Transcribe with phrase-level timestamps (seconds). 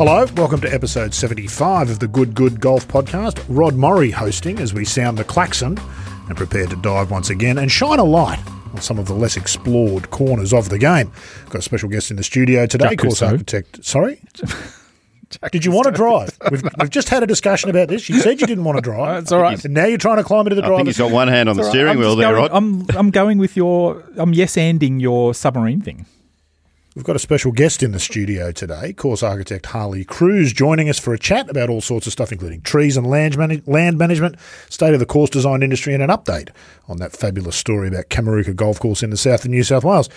[0.00, 3.44] Hello, welcome to episode 75 of the Good Good Golf Podcast.
[3.50, 5.76] Rod Murray hosting as we sound the klaxon
[6.26, 8.40] and prepare to dive once again and shine a light
[8.72, 11.12] on some of the less explored corners of the game.
[11.50, 13.32] Got a special guest in the studio today, Jack course Rousseau.
[13.32, 13.84] architect.
[13.84, 14.22] Sorry?
[15.52, 16.30] Did you want to drive?
[16.50, 18.08] We've, we've just had a discussion about this.
[18.08, 19.16] You said you didn't want to drive.
[19.24, 19.62] That's all right.
[19.62, 21.50] And now you're trying to climb into the I think driver's he's got one hand
[21.50, 22.56] on the All right, steering I'm wheel just there, going, Rod.
[22.56, 26.06] I'm I'm going with your I'm yes anding your submarine thing.
[26.96, 30.98] We've got a special guest in the studio today, course architect Harley Kruse, joining us
[30.98, 34.34] for a chat about all sorts of stuff, including trees and land, manage- land management,
[34.68, 36.48] state of the course design industry, and an update
[36.88, 40.08] on that fabulous story about Kameruka Golf Course in the south of New South Wales.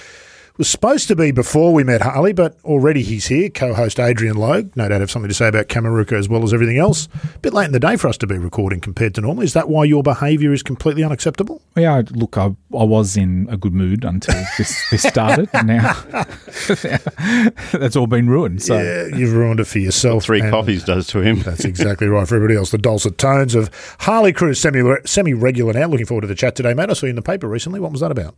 [0.58, 3.50] Was supposed to be before we met Harley, but already he's here.
[3.50, 6.78] Co-host Adrian Logue, no doubt have something to say about Kameruka as well as everything
[6.78, 7.08] else.
[7.34, 9.44] A bit late in the day for us to be recording compared to normal.
[9.44, 11.64] Is that why your behaviour is completely unacceptable?
[11.76, 15.50] Yeah, look, I, I was in a good mood until this, this started.
[15.54, 15.94] and now
[17.72, 18.62] that's all been ruined.
[18.62, 20.26] So yeah, you've ruined it for yourself.
[20.26, 21.40] Three coffees does to him.
[21.42, 22.28] That's exactly right.
[22.28, 25.88] For everybody else, the dulcet tones of Harley Kruse, semi semi regular now.
[25.88, 26.92] Looking forward to the chat today, mate.
[26.92, 27.80] I saw you in the paper recently.
[27.80, 28.36] What was that about?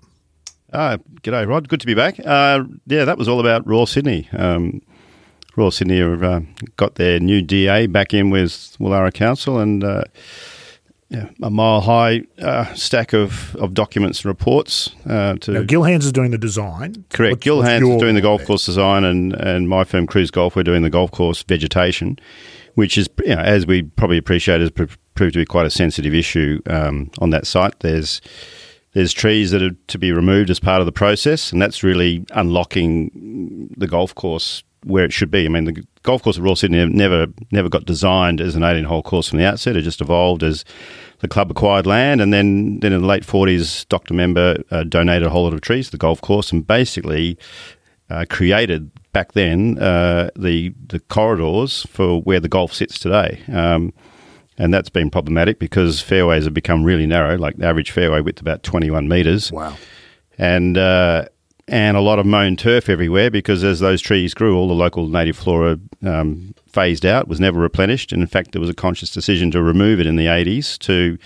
[0.74, 1.70] Ah, g'day, Rod.
[1.70, 2.20] Good to be back.
[2.26, 4.28] Uh, yeah, that was all about Raw Sydney.
[4.34, 4.82] Um,
[5.56, 6.42] Royal Sydney have uh,
[6.76, 10.04] got their new DA back in with Woollahra Council and uh,
[11.08, 15.84] yeah, a mile high uh, stack of, of documents and reports uh, to Now, Gil
[15.84, 17.06] Hanse is doing the design.
[17.10, 17.36] Correct.
[17.36, 20.58] What's- Gil what's is doing the golf course design, and, and my firm Kruse Golf
[20.58, 22.20] we're doing the golf course vegetation,
[22.74, 25.70] which is you know, as we probably appreciate has pr- proved to be quite a
[25.72, 27.80] sensitive issue um, on that site.
[27.80, 28.20] There's
[28.96, 32.26] there's trees that are to be removed as part of the process, and that's really
[32.32, 35.46] unlocking the golf course where it should be.
[35.46, 38.86] I mean, the golf course at Royal Sydney never never got designed as an 18
[38.86, 39.76] hole course from the outset.
[39.76, 40.64] It just evolved as
[41.20, 44.14] the club acquired land, and then then in the late 40s, Dr.
[44.14, 47.38] Member uh, donated a whole lot of trees to the golf course, and basically
[48.10, 53.44] uh, created back then uh, the the corridors for where the golf sits today.
[53.52, 53.92] Um,
[54.58, 58.42] and that's been problematic because fairways have become really narrow, like the average fairway width
[58.42, 59.76] about 21 metres Wow.
[60.38, 61.26] and uh,
[61.68, 65.08] and a lot of mown turf everywhere because as those trees grew, all the local
[65.08, 68.12] native flora um, phased out, was never replenished.
[68.12, 71.18] And in fact, there was a conscious decision to remove it in the 80s to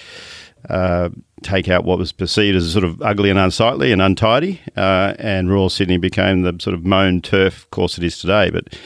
[0.70, 1.10] uh,
[1.44, 4.62] take out what was perceived as sort of ugly and unsightly and untidy.
[4.78, 8.50] Uh, and Royal Sydney became the sort of mown turf course it is today.
[8.50, 8.78] But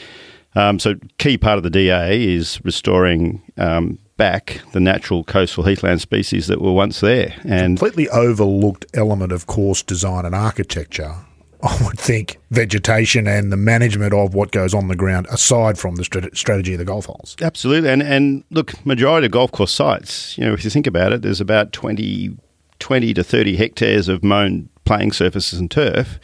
[0.56, 6.00] um, so, key part of the DA is restoring um, back the natural coastal heathland
[6.00, 7.34] species that were once there.
[7.44, 11.14] And Completely overlooked element of course design and architecture.
[11.62, 15.96] I would think vegetation and the management of what goes on the ground, aside from
[15.96, 17.36] the strategy of the golf holes.
[17.40, 21.12] Absolutely, and and look, majority of golf course sites, you know, if you think about
[21.12, 22.36] it, there's about 20,
[22.80, 26.18] 20 to thirty hectares of mown playing surfaces and turf,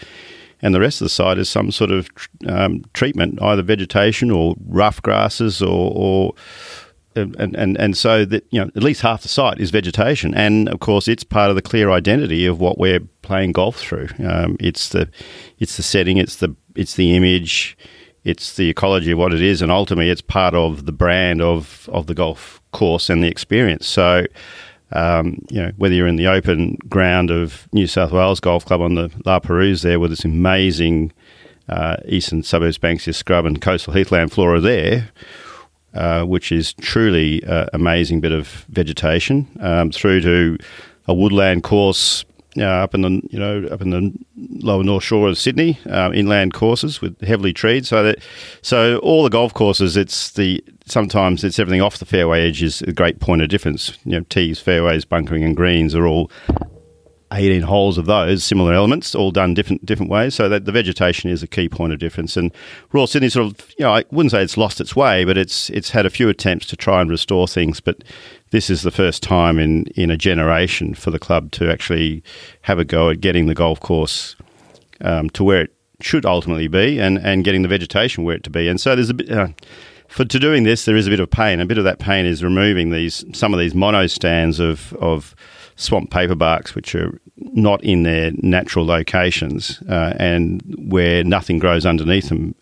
[0.60, 2.10] and the rest of the site is some sort of
[2.46, 5.92] um, treatment, either vegetation or rough grasses or.
[5.94, 6.34] or
[7.16, 10.68] and, and and so that you know at least half the site is vegetation, and
[10.68, 14.08] of course it's part of the clear identity of what we're playing golf through.
[14.24, 15.08] Um, it's the
[15.58, 17.76] it's the setting, it's the it's the image,
[18.24, 21.88] it's the ecology of what it is, and ultimately it's part of the brand of,
[21.92, 23.86] of the golf course and the experience.
[23.86, 24.26] So,
[24.92, 28.80] um, you know, whether you're in the open ground of New South Wales Golf Club
[28.80, 31.12] on the La Perouse there with this amazing
[31.68, 35.10] uh, eastern suburbs Banksia scrub and coastal heathland flora there,
[35.94, 40.58] uh, which is truly uh, amazing bit of vegetation, um, through to
[41.06, 42.24] a woodland course
[42.56, 44.12] uh, up in the you know up in the
[44.64, 47.86] lower north shore of Sydney, um, inland courses with heavily treed.
[47.86, 48.18] So that
[48.62, 52.82] so all the golf courses, it's the sometimes it's everything off the fairway edge is
[52.82, 53.96] a great point of difference.
[54.04, 56.30] You know, tees, fairways, bunkering, and greens are all
[57.32, 60.34] 18 holes of those similar elements, all done different different ways.
[60.34, 62.36] So that the vegetation is a key point of difference.
[62.36, 62.52] And
[62.92, 65.70] Royal Sydney sort of, you know, I wouldn't say it's lost its way, but it's
[65.70, 67.80] it's had a few attempts to try and restore things.
[67.80, 68.02] But
[68.50, 72.22] this is the first time in in a generation for the club to actually
[72.62, 74.34] have a go at getting the golf course
[75.00, 78.50] um, to where it should ultimately be, and and getting the vegetation where it to
[78.50, 78.68] be.
[78.68, 79.30] And so there's a bit.
[79.30, 79.48] Uh,
[80.08, 81.60] for to doing this, there is a bit of pain.
[81.60, 85.36] A bit of that pain is removing these some of these mono stands of of
[85.80, 92.28] swamp paperbarks, which are not in their natural locations uh, and where nothing grows underneath
[92.28, 92.54] them,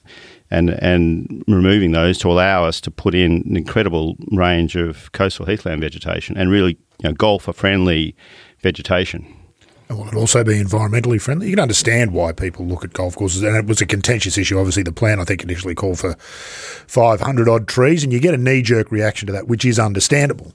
[0.50, 5.47] and and removing those to allow us to put in an incredible range of coastal
[5.47, 8.15] heathland vegetation and really you know, golfer friendly
[8.61, 9.35] vegetation.
[9.91, 11.47] Will it also be environmentally friendly?
[11.47, 14.59] You can understand why people look at golf courses, and it was a contentious issue.
[14.59, 18.38] Obviously, the plan I think initially called for 500 odd trees, and you get a
[18.38, 20.53] knee jerk reaction to that, which is understandable.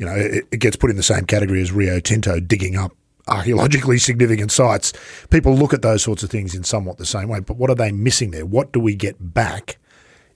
[0.00, 2.92] You know, it, it gets put in the same category as Rio Tinto digging up
[3.28, 4.92] archaeologically significant sites.
[5.28, 7.74] People look at those sorts of things in somewhat the same way, but what are
[7.76, 8.46] they missing there?
[8.46, 9.76] What do we get back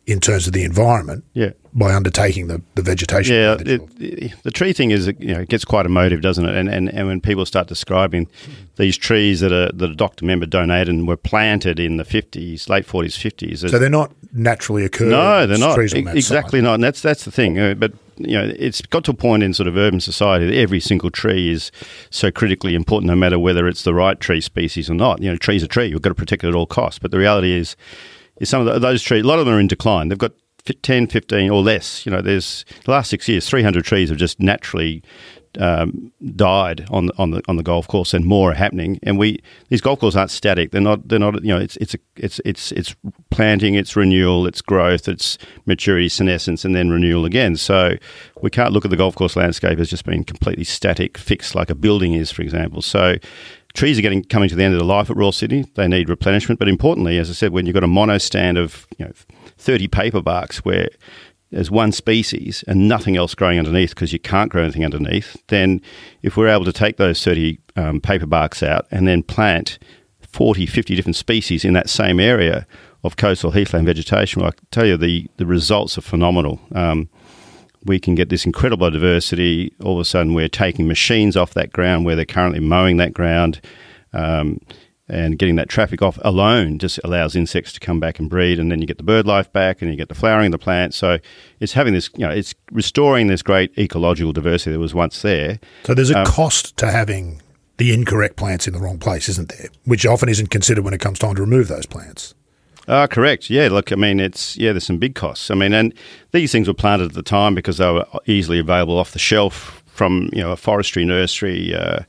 [0.06, 1.52] in terms of the environment Yeah.
[1.72, 3.34] by undertaking the, the vegetation.
[3.36, 6.54] Yeah, it, the, tree thing is, you know, it gets quite emotive, doesn't it?
[6.54, 8.28] And, and and when people start describing
[8.76, 12.68] these trees that a that a doctor member donated and were planted in the fifties,
[12.68, 13.60] late forties, fifties.
[13.60, 15.12] so they're not naturally occurring.
[15.12, 16.64] No, they're not trees on E- that exactly site.
[16.64, 16.74] not.
[16.74, 17.58] And that's that's the thing.
[17.58, 20.56] Uh, but you know, it's got to a point in sort of urban society that
[20.56, 21.70] every single tree is
[22.10, 25.22] so critically important, no matter whether it's the right tree species or not.
[25.22, 25.86] You know, trees are tree.
[25.86, 26.98] You've got to protect it at all costs.
[26.98, 27.76] But the reality is,
[28.38, 30.08] is some of the, those trees, a lot of them are in decline.
[30.08, 30.32] They've got
[30.64, 32.04] fi- 10, 15 or less.
[32.04, 35.02] You know, there's the last six years, 300 trees have just naturally
[35.60, 38.98] um, died on on the on the golf course, and more are happening.
[39.02, 40.70] And we these golf courses aren't static.
[40.70, 41.08] They're not.
[41.08, 41.42] They're not.
[41.42, 42.94] You know, it's it's a, it's it's it's
[43.30, 47.56] planting, it's renewal, it's growth, it's maturity, senescence, and then renewal again.
[47.56, 47.96] So
[48.42, 51.70] we can't look at the golf course landscape as just being completely static, fixed like
[51.70, 52.82] a building is, for example.
[52.82, 53.16] So
[53.74, 55.64] trees are getting coming to the end of their life at Royal Sydney.
[55.74, 58.86] They need replenishment, but importantly, as I said, when you've got a mono stand of
[58.98, 59.12] you know
[59.58, 60.88] thirty paper barks where
[61.54, 65.80] there's one species and nothing else growing underneath because you can't grow anything underneath, then
[66.22, 69.78] if we're able to take those 30 um, paper barks out and then plant
[70.20, 72.66] 40, 50 different species in that same area
[73.04, 76.58] of coastal heathland vegetation, well, I tell you the, the results are phenomenal.
[76.74, 77.08] Um,
[77.84, 79.72] we can get this incredible diversity.
[79.80, 83.14] All of a sudden, we're taking machines off that ground where they're currently mowing that
[83.14, 83.60] ground.
[84.12, 84.60] Um,
[85.08, 88.70] and getting that traffic off alone just allows insects to come back and breed, and
[88.70, 90.94] then you get the bird life back, and you get the flowering of the plant.
[90.94, 91.18] So
[91.60, 95.58] it's having this, you know, it's restoring this great ecological diversity that was once there.
[95.84, 97.42] So there's Um, a cost to having
[97.76, 99.68] the incorrect plants in the wrong place, isn't there?
[99.84, 102.34] Which often isn't considered when it comes time to remove those plants.
[102.86, 103.48] Ah, correct.
[103.50, 105.50] Yeah, look, I mean, it's yeah, there's some big costs.
[105.50, 105.92] I mean, and
[106.32, 109.82] these things were planted at the time because they were easily available off the shelf
[109.86, 111.74] from you know a forestry nursery.
[111.74, 112.00] Uh,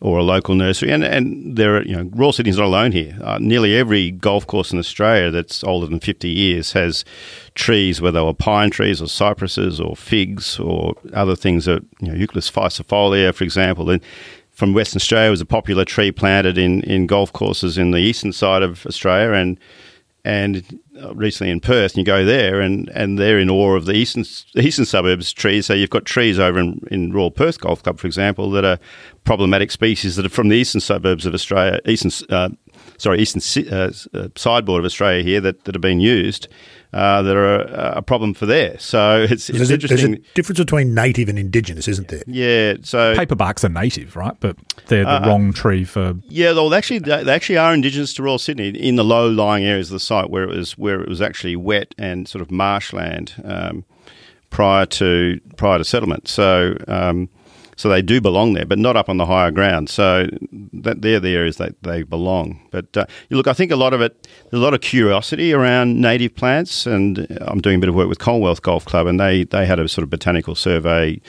[0.00, 3.16] or a local nursery, and and there, are, you know, Royal Sydney's not alone here.
[3.22, 7.04] Uh, nearly every golf course in Australia that's older than fifty years has
[7.54, 12.08] trees, whether they were pine trees or cypresses or figs or other things that you
[12.08, 14.02] know, Eucalyptus ficifolia, for example, and
[14.50, 18.32] from Western Australia was a popular tree planted in, in golf courses in the eastern
[18.32, 19.32] side of Australia.
[19.32, 19.58] And
[20.24, 23.92] and uh, recently in Perth, you go there, and, and they're in awe of the
[23.92, 24.24] eastern
[24.56, 25.66] eastern suburbs trees.
[25.66, 28.78] So you've got trees over in, in Royal Perth Golf Club, for example, that are
[29.24, 32.48] problematic species that are from the eastern suburbs of Australia, eastern uh,
[32.98, 36.48] sorry, eastern si- uh, uh, sideboard of Australia here that, that have been used.
[36.92, 38.76] Uh, that are a, a problem for there.
[38.78, 40.14] So it's, it's There's a, there's interesting.
[40.14, 42.22] a difference between native and indigenous, isn't there?
[42.28, 42.74] yeah.
[42.82, 44.36] So Paperbarks are native, right?
[44.38, 44.56] But
[44.86, 46.14] they're the Uh, wrong tree for.
[46.28, 49.64] Yeah, well, they actually they actually are indigenous to Royal Sydney in the low lying
[49.64, 52.52] areas of the site where it was where it was actually wet and sort of
[52.52, 53.84] marshland um,
[54.50, 56.28] prior to prior to settlement.
[56.28, 57.28] So um,
[57.76, 59.88] so they do belong there, but not up on the higher ground.
[59.88, 60.28] So
[60.72, 62.60] that they're the areas that they belong.
[62.70, 66.00] But uh, look, I think a lot of it there's a lot of curiosity around
[66.00, 69.44] native plants, and I'm doing a bit of work with Commonwealth Golf Club, and they
[69.44, 71.20] they had a sort of botanical survey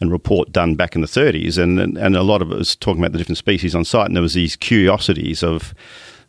[0.00, 2.76] and report done back in the 30s, and and, and a lot of it was
[2.76, 5.74] talking about the different species on site, and there was these curiosities of,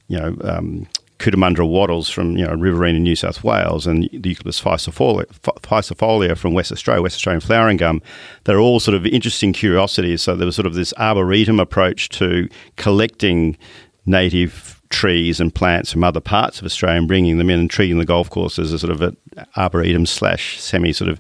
[0.08, 0.38] you know.
[0.44, 0.88] Um,
[1.20, 6.54] Cootamundra wattles from you know Riverina in New South Wales and the Eucalyptus ficifolia from
[6.54, 8.02] West Australia, West Australian flowering gum.
[8.44, 10.22] They're all sort of interesting curiosities.
[10.22, 13.58] So there was sort of this arboretum approach to collecting
[14.06, 17.98] native trees and plants from other parts of Australia and bringing them in and treating
[17.98, 19.18] the golf course as a sort of an
[19.58, 21.20] arboretum slash semi sort of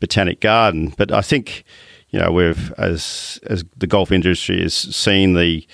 [0.00, 0.92] botanic garden.
[0.96, 1.64] But I think
[2.10, 5.66] you know we've as as the golf industry has seen the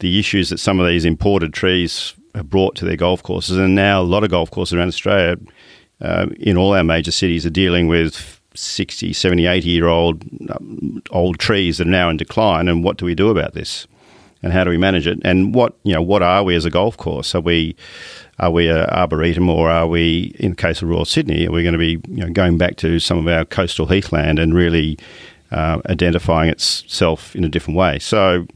[0.00, 3.74] the issues that some of these imported trees have brought to their golf courses, and
[3.74, 5.36] now a lot of golf courses around Australia,
[6.00, 11.02] uh, in all our major cities, are dealing with 60, 70, 80 year old um,
[11.10, 12.68] old trees that are now in decline.
[12.68, 13.86] And what do we do about this?
[14.42, 15.18] And how do we manage it?
[15.24, 17.34] And what you know, what are we as a golf course?
[17.34, 17.76] Are we
[18.38, 21.62] are we a arboretum, or are we, in the case of Royal Sydney, are we
[21.62, 24.96] going to be you know, going back to some of our coastal heathland and really
[25.50, 27.98] uh, identifying itself in a different way?
[27.98, 28.46] So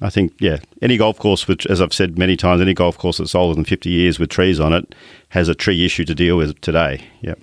[0.00, 3.18] I think, yeah, any golf course, which, as I've said many times, any golf course
[3.18, 4.94] that's older than 50 years with trees on it
[5.30, 7.04] has a tree issue to deal with today.
[7.22, 7.40] Yep.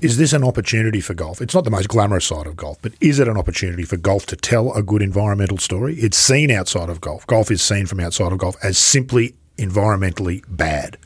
[0.00, 1.40] Is this an opportunity for golf?
[1.40, 4.26] It's not the most glamorous side of golf, but is it an opportunity for golf
[4.26, 5.96] to tell a good environmental story?
[5.96, 7.26] It's seen outside of golf.
[7.26, 10.98] Golf is seen from outside of golf as simply environmentally bad.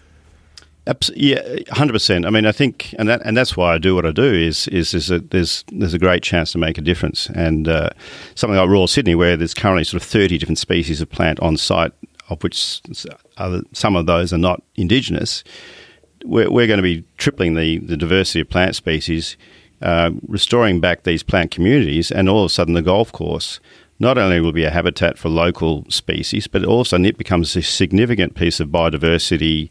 [1.15, 2.27] Yeah, hundred percent.
[2.27, 4.25] I mean, I think, and that, and that's why I do what I do.
[4.25, 7.91] Is is is that there's there's a great chance to make a difference, and uh,
[8.35, 11.57] something like Royal Sydney, where there's currently sort of thirty different species of plant on
[11.57, 11.93] site,
[12.31, 12.81] of which
[13.37, 15.45] other, some of those are not indigenous.
[16.25, 19.37] We're, we're going to be tripling the the diversity of plant species,
[19.83, 23.61] uh, restoring back these plant communities, and all of a sudden the golf course
[24.01, 28.35] not only will be a habitat for local species, but also it becomes a significant
[28.35, 29.71] piece of biodiversity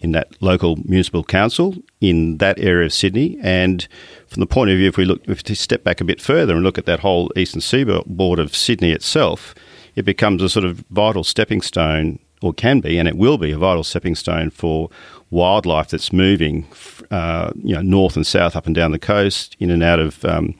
[0.00, 3.38] in that local municipal council in that area of Sydney.
[3.42, 3.86] And
[4.26, 6.54] from the point of view, if we look, if we step back a bit further
[6.54, 9.54] and look at that whole eastern seaboard of Sydney itself,
[9.94, 13.52] it becomes a sort of vital stepping stone, or can be, and it will be
[13.52, 14.88] a vital stepping stone for
[15.30, 16.66] wildlife that's moving,
[17.10, 20.24] uh, you know, north and south, up and down the coast, in and out of.
[20.24, 20.54] Um,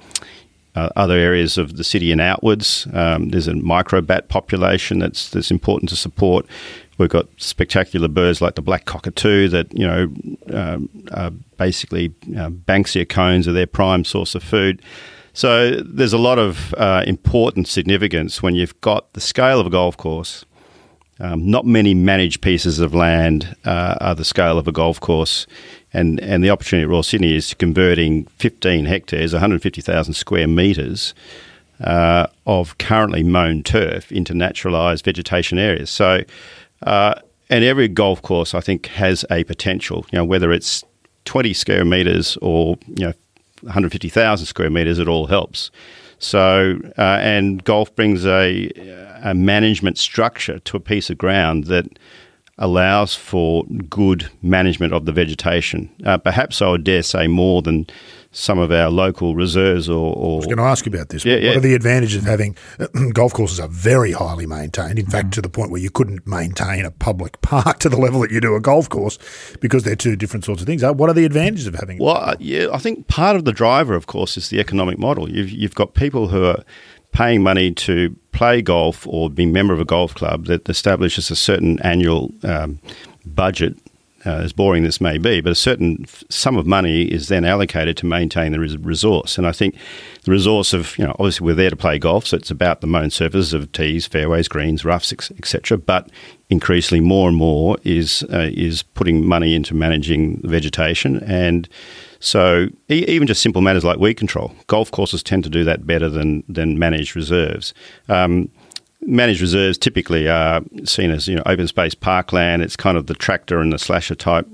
[0.76, 2.86] uh, other areas of the city and outwards.
[2.92, 6.46] Um, there's a microbat population that's that's important to support.
[7.00, 10.12] We've got spectacular birds like the black cockatoo that you know
[10.52, 14.82] um, are basically uh, Banksia cones are their prime source of food.
[15.32, 19.70] So there's a lot of uh, important significance when you've got the scale of a
[19.70, 20.44] golf course.
[21.18, 25.46] Um, not many managed pieces of land uh, are the scale of a golf course
[25.92, 31.14] and and the opportunity at Royal Sydney is converting 15 hectares, 150,000 square metres
[31.82, 35.90] uh, of currently mown turf into naturalised vegetation areas.
[35.90, 36.22] So,
[36.82, 37.14] uh,
[37.48, 40.06] and every golf course I think has a potential.
[40.12, 40.84] You know, whether it's
[41.24, 43.12] 20 square metres or you know
[43.62, 45.70] 150,000 square metres, it all helps.
[46.18, 48.70] So, uh, and golf brings a,
[49.22, 51.86] a management structure to a piece of ground that
[52.58, 55.90] allows for good management of the vegetation.
[56.04, 57.86] Uh, perhaps I would dare say more than
[58.32, 60.14] some of our local reserves or.
[60.14, 61.24] or I was going to ask you about this.
[61.24, 62.56] Yeah, what are the advantages of having
[63.12, 64.98] golf courses are very highly maintained?
[64.98, 68.20] In fact, to the point where you couldn't maintain a public park to the level
[68.20, 69.18] that you do a golf course
[69.60, 70.82] because they're two different sorts of things.
[70.84, 71.98] Uh, What are the advantages of having?
[71.98, 75.28] Well, uh, yeah, I think part of the driver, of course, is the economic model.
[75.28, 76.62] You've, you've got people who are
[77.12, 81.30] paying money to play golf or be a member of a golf club that establishes
[81.32, 82.78] a certain annual um,
[83.26, 83.76] budget.
[84.26, 87.96] Uh, as boring this may be, but a certain sum of money is then allocated
[87.96, 89.38] to maintain the res- resource.
[89.38, 89.74] And I think
[90.24, 92.86] the resource of, you know, obviously we're there to play golf, so it's about the
[92.86, 95.78] mown surfaces of tees, fairways, greens, roughs, etc.
[95.78, 96.10] But
[96.50, 101.66] increasingly, more and more is uh, is putting money into managing vegetation and
[102.20, 105.86] so e- even just simple matters like weed control, golf courses tend to do that
[105.86, 107.74] better than than managed reserves.
[108.08, 108.50] Um,
[109.02, 112.62] managed reserves typically are seen as you know open space parkland.
[112.62, 114.46] It's kind of the tractor and the slasher type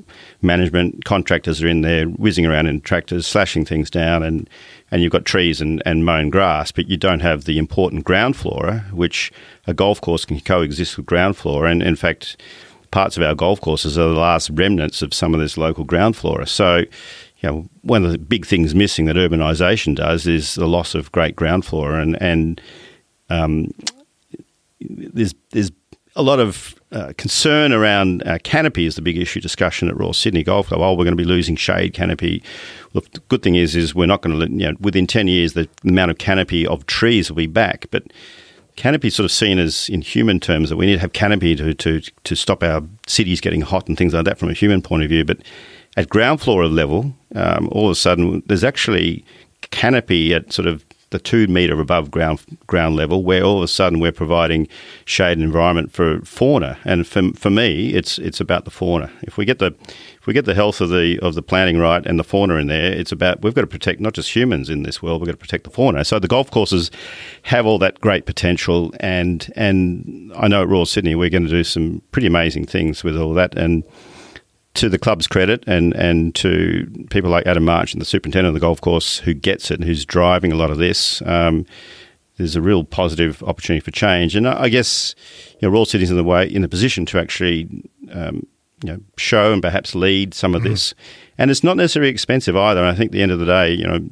[0.42, 1.04] management.
[1.04, 4.48] Contractors are in there whizzing around in tractors, slashing things down, and
[4.90, 8.36] and you've got trees and, and mown grass, but you don't have the important ground
[8.36, 9.32] flora, which
[9.66, 11.70] a golf course can coexist with ground flora.
[11.70, 12.40] And in fact,
[12.92, 16.16] parts of our golf courses are the last remnants of some of this local ground
[16.16, 16.46] flora.
[16.46, 16.84] So
[17.40, 21.12] you know, one of the big things missing that urbanisation does is the loss of
[21.12, 22.60] great ground flora, and and
[23.28, 23.74] um,
[24.80, 25.72] there's there's
[26.14, 30.14] a lot of uh, concern around uh, canopy is the big issue discussion at Royal
[30.14, 30.80] Sydney Golf Club.
[30.80, 32.42] Oh, we're going to be losing shade canopy.
[32.94, 35.68] The good thing is is we're not going to you know within ten years the
[35.84, 38.04] amount of canopy of trees will be back, but
[38.76, 41.74] canopy sort of seen as in human terms that we need to have canopy to,
[41.74, 45.02] to, to stop our cities getting hot and things like that from a human point
[45.02, 45.24] of view.
[45.24, 45.38] But
[45.96, 49.24] at ground floor level, um, all of a sudden there's actually
[49.70, 53.68] canopy at sort of the two metre above ground ground level, where all of a
[53.68, 54.66] sudden we're providing
[55.04, 56.78] shade and environment for fauna.
[56.84, 59.10] And for, for me, it's it's about the fauna.
[59.22, 59.74] If we get the
[60.18, 62.66] if we get the health of the of the planting right and the fauna in
[62.66, 65.32] there, it's about we've got to protect not just humans in this world, we've got
[65.32, 66.04] to protect the fauna.
[66.04, 66.90] So the golf courses
[67.42, 71.50] have all that great potential, and and I know at Royal Sydney we're going to
[71.50, 73.84] do some pretty amazing things with all that and
[74.76, 78.54] to the club's credit and, and to people like Adam March and the superintendent of
[78.54, 81.66] the golf course who gets it and who's driving a lot of this, um,
[82.36, 84.36] there's a real positive opportunity for change.
[84.36, 85.14] And I guess
[85.60, 87.68] you know, Royal Sydney's in the way in the position to actually
[88.12, 88.46] um,
[88.84, 90.94] you know show and perhaps lead some of this.
[91.38, 92.82] And it's not necessarily expensive either.
[92.82, 94.08] I think at the end of the day, you know.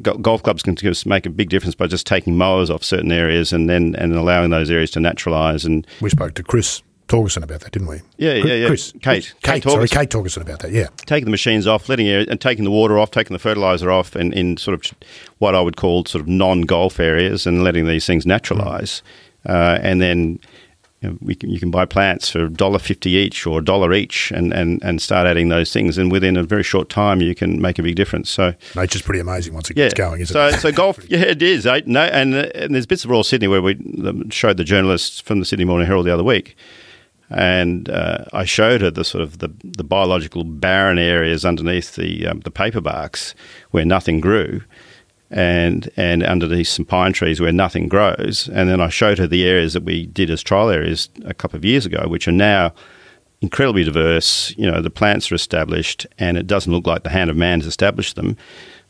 [0.00, 3.68] Golf clubs can make a big difference by just taking mowers off certain areas and
[3.68, 7.72] then and allowing those areas to naturalise and We spoke to Chris Torgerson about that,
[7.72, 8.00] didn't we?
[8.16, 8.66] Yeah, yeah, yeah.
[8.68, 9.34] Chris, Kate.
[9.42, 10.72] Kate, Kate sorry, Kate Torgerson about that.
[10.72, 13.90] Yeah, taking the machines off, letting air, and taking the water off, taking the fertilizer
[13.90, 14.96] off, and in sort of
[15.38, 19.02] what I would call sort of non-golf areas, and letting these things naturalise,
[19.46, 20.40] uh, and then.
[21.00, 24.30] You, know, we can, you can buy plants for $1.50 each or a dollar each
[24.30, 25.98] and, and, and start adding those things.
[25.98, 28.30] And within a very short time, you can make a big difference.
[28.30, 29.84] So, nature's pretty amazing once it yeah.
[29.84, 30.60] gets going, isn't so, it?
[30.60, 31.66] so golf, yeah, it is.
[31.66, 31.82] eh?
[31.84, 33.76] No, and, uh, and there's bits of Royal Sydney where we
[34.30, 36.56] showed the journalists from the Sydney Morning Herald the other week,
[37.34, 42.28] and uh, I showed her the sort of the, the biological barren areas underneath the
[42.28, 43.34] um, the paper barks
[43.72, 44.62] where nothing grew,
[45.30, 48.48] and and underneath some pine trees where nothing grows.
[48.52, 51.56] And then I showed her the areas that we did as trial areas a couple
[51.56, 52.72] of years ago, which are now
[53.40, 54.54] incredibly diverse.
[54.56, 57.60] You know, the plants are established, and it doesn't look like the hand of man
[57.60, 58.36] has established them.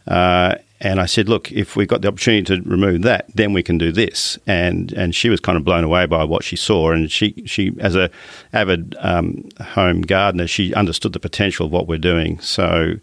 [0.07, 3.63] Uh, and I said, look, if we've got the opportunity to remove that, then we
[3.63, 4.39] can do this.
[4.47, 6.93] And and she was kind of blown away by what she saw.
[6.93, 8.11] And she, she as a
[8.53, 12.39] avid um, home gardener, she understood the potential of what we're doing.
[12.41, 12.97] So,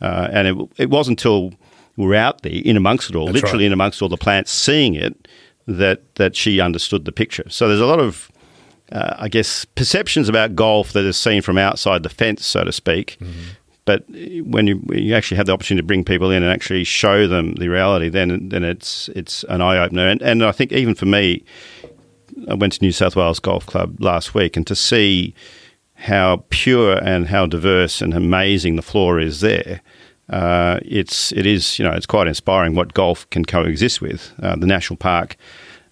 [0.00, 1.52] uh, and it, it wasn't until
[1.96, 3.68] we were out there in amongst it all, That's literally right.
[3.68, 5.28] in amongst all the plants, seeing it,
[5.68, 7.48] that that she understood the picture.
[7.48, 8.32] So there's a lot of
[8.90, 12.72] uh, I guess, perceptions about golf that are seen from outside the fence, so to
[12.72, 13.18] speak.
[13.88, 16.84] But when you, when you actually have the opportunity to bring people in and actually
[16.84, 20.06] show them the reality, then then it's it's an eye opener.
[20.06, 21.42] And, and I think even for me,
[22.50, 25.34] I went to New South Wales Golf Club last week, and to see
[25.94, 29.80] how pure and how diverse and amazing the flora is there,
[30.28, 34.34] uh, it's it is you know it's quite inspiring what golf can coexist with.
[34.42, 35.38] Uh, the national park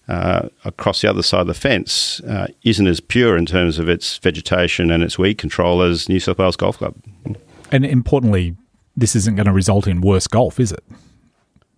[0.07, 3.89] uh, across the other side of the fence uh, isn't as pure in terms of
[3.89, 6.93] its vegetation and its weed control as New South Wales Golf Club.
[7.71, 8.55] And importantly,
[8.95, 10.83] this isn't going to result in worse golf, is it?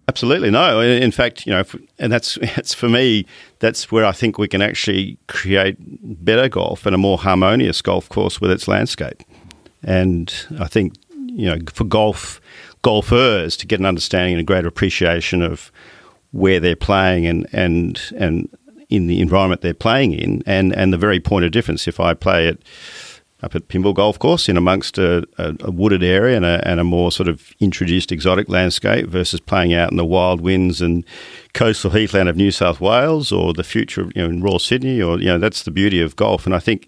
[0.08, 0.82] Absolutely no.
[0.82, 1.64] In fact, you know,
[2.00, 3.26] and that's it's for me.
[3.60, 5.78] That's where I think we can actually create
[6.26, 9.22] better golf and a more harmonious golf course with its landscape.
[9.84, 12.42] And I think you know, for golf
[12.82, 15.72] golfers to get an understanding and a greater appreciation of
[16.32, 18.50] where they're playing and and and
[18.90, 21.88] in the environment they're playing in, and and the very point of difference.
[21.88, 22.64] If I play it
[23.42, 26.80] up at Pymble Golf Course in amongst a, a, a wooded area and a, and
[26.80, 31.06] a more sort of introduced exotic landscape versus playing out in the wild winds and
[31.54, 35.20] coastal heathland of New South Wales or the future you know in Royal Sydney or
[35.20, 36.88] you know that's the beauty of golf and I think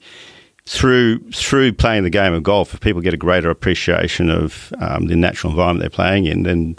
[0.66, 5.08] through through playing the game of golf if people get a greater appreciation of um,
[5.08, 6.76] the natural environment they're playing in then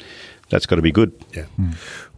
[0.50, 1.14] that's got to be good.
[1.34, 1.46] Yeah.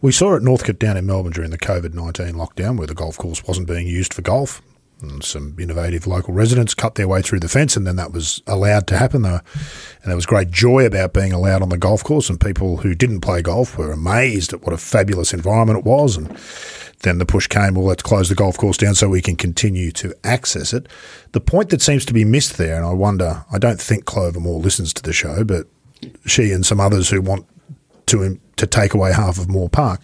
[0.01, 3.17] We saw at Northcote down in Melbourne during the COVID 19 lockdown where the golf
[3.17, 4.61] course wasn't being used for golf.
[5.01, 8.41] And some innovative local residents cut their way through the fence, and then that was
[8.47, 9.23] allowed to happen.
[9.23, 9.41] There,
[10.01, 12.95] and there was great joy about being allowed on the golf course, and people who
[12.95, 16.15] didn't play golf were amazed at what a fabulous environment it was.
[16.17, 16.35] And
[17.01, 19.91] then the push came, well, let's close the golf course down so we can continue
[19.91, 20.87] to access it.
[21.33, 24.39] The point that seems to be missed there, and I wonder, I don't think Clover
[24.39, 25.67] Moore listens to the show, but
[26.25, 27.45] she and some others who want
[28.07, 30.01] to to take away half of Moore Park.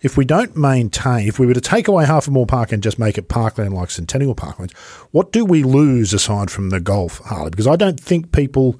[0.00, 2.82] If we don't maintain, if we were to take away half of Moore Park and
[2.82, 4.72] just make it parkland like Centennial Parklands,
[5.10, 7.50] what do we lose aside from the golf, Harley?
[7.50, 8.78] Because I don't think people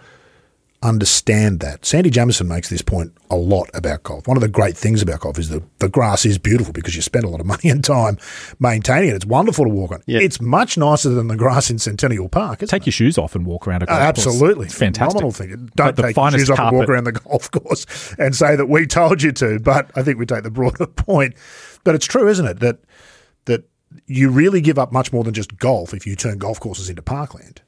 [0.83, 1.85] understand that.
[1.85, 4.29] Sandy Jamison makes this point a lot about golf.
[4.29, 7.03] One of the great things about golf is that the grass is beautiful because you
[7.03, 8.19] spend a lot of money and time
[8.61, 9.17] maintaining it.
[9.17, 10.03] It's wonderful to walk on.
[10.07, 10.21] Yeah.
[10.21, 12.61] It's much nicer than the grass in Centennial Park.
[12.61, 14.27] Take your shoes off and walk around a golf oh, course.
[14.27, 14.67] absolutely.
[14.67, 15.21] It's fantastic.
[15.21, 15.71] Phenomenal thing.
[15.75, 18.55] Don't the take your finest shoes off and walk around the golf course and say
[18.55, 19.59] that we told you to.
[19.59, 21.35] But I think we take the broader point.
[21.83, 22.79] But it's true, isn't it, that
[23.47, 23.65] that
[24.07, 27.03] you really give up much more than just golf if you turn golf courses into
[27.03, 27.63] parkland.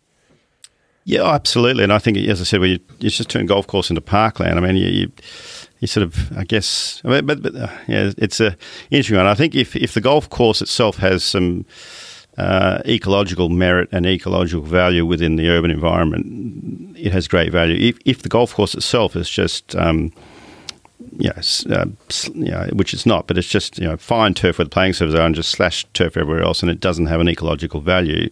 [1.05, 1.83] Yeah, absolutely.
[1.85, 4.59] And I think, as I said, when you, you just turn golf course into parkland,
[4.59, 5.13] I mean, you, you,
[5.81, 8.57] you sort of, I guess, but, but uh, yeah, it's a
[8.91, 9.27] interesting one.
[9.27, 11.65] I think if, if the golf course itself has some
[12.37, 17.77] uh, ecological merit and ecological value within the urban environment, it has great value.
[17.89, 20.13] If, if the golf course itself is just, um,
[21.19, 21.87] you know, uh,
[22.35, 24.93] you know, which it's not, but it's just you know fine turf where the playing
[24.93, 28.29] surfaces are and just slash turf everywhere else, and it doesn't have an ecological value.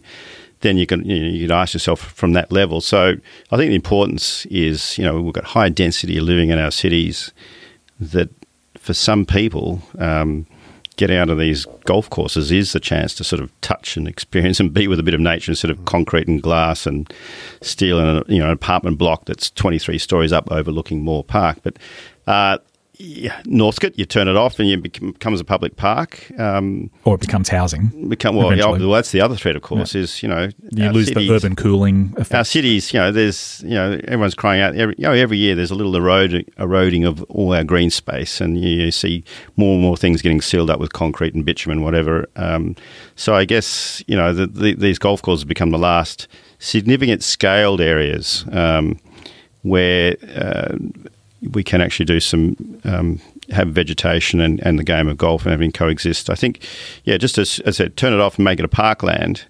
[0.61, 2.81] Then you can you, know, you can ask yourself from that level.
[2.81, 3.15] So
[3.51, 7.31] I think the importance is you know we've got high density living in our cities
[7.99, 8.29] that
[8.75, 9.81] for some people.
[9.97, 10.45] Um,
[10.99, 14.59] Getting out of these golf courses is the chance to sort of touch and experience
[14.59, 17.09] and be with a bit of nature instead of concrete and glass and
[17.61, 21.59] steel and a, you know an apartment block that's 23 stories up overlooking Moore Park.
[21.63, 21.77] But
[22.27, 22.57] uh,
[23.01, 26.29] yeah, Northcote, you turn it off and it becomes a public park.
[26.37, 28.09] Um, Or it becomes housing.
[28.09, 31.07] become well, yeah, well, that's the other threat, of course, is you know You lose
[31.07, 32.35] cities- the urban cooling effect.
[32.35, 34.75] Our cities, you know, there's you know everyone's crying out.
[34.75, 38.41] Every, you know, every year there's a little eroding, eroding of all our green space,
[38.41, 39.23] and you, you see
[39.55, 42.27] more and more things getting sealed up with concrete and bitumen, whatever.
[42.35, 42.75] Um,
[43.15, 46.27] so I guess you know the, the, these golf courses become the last
[46.59, 48.99] significant scaled areas um,
[49.61, 50.75] where uh,
[51.51, 53.19] we can actually do some um,
[53.51, 56.29] have vegetation and, and the game of golf and everything coexist.
[56.29, 56.65] I think,
[57.05, 59.45] yeah, just as, as I said, turn it off and make it a parkland.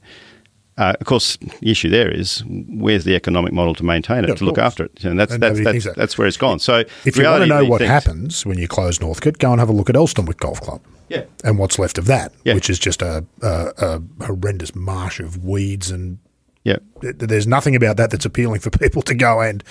[0.77, 4.35] Uh, of course, the issue there is where's the economic model to maintain it, Yeah,
[4.35, 4.65] to look course.
[4.65, 6.59] after it, and that's And that's that's, that's where it's gone.
[6.59, 9.59] So, If you want to know what things- happens when you close Northcote, go and
[9.59, 10.81] have a look at Elsternwick Golf Club.
[11.09, 11.23] Yeah.
[11.43, 12.53] And what's left of that, Yeah.
[12.53, 13.73] which is just a, a,
[14.21, 16.19] a horrendous marsh of weeds and
[16.63, 19.63] yeah, there's nothing about that that's appealing for people to go and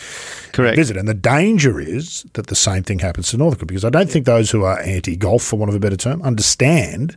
[0.53, 0.77] correct.
[0.77, 0.96] visit.
[0.96, 4.24] And the danger is that the same thing happens to Northcote because I don't think
[4.27, 7.16] those who are anti golf, for want of a better term, understand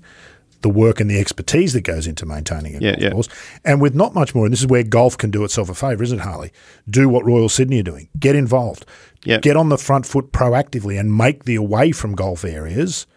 [0.61, 3.09] the work and the expertise that goes into maintaining a Yeah, golf yeah.
[3.11, 3.29] course.
[3.65, 6.03] And with not much more, and this is where golf can do itself a favour,
[6.03, 6.51] isn't it, Harley?
[6.89, 8.09] Do what Royal Sydney are doing.
[8.19, 8.85] Get involved.
[9.23, 9.39] Yeah.
[9.39, 13.07] Get on the front foot proactively and make the away from golf areas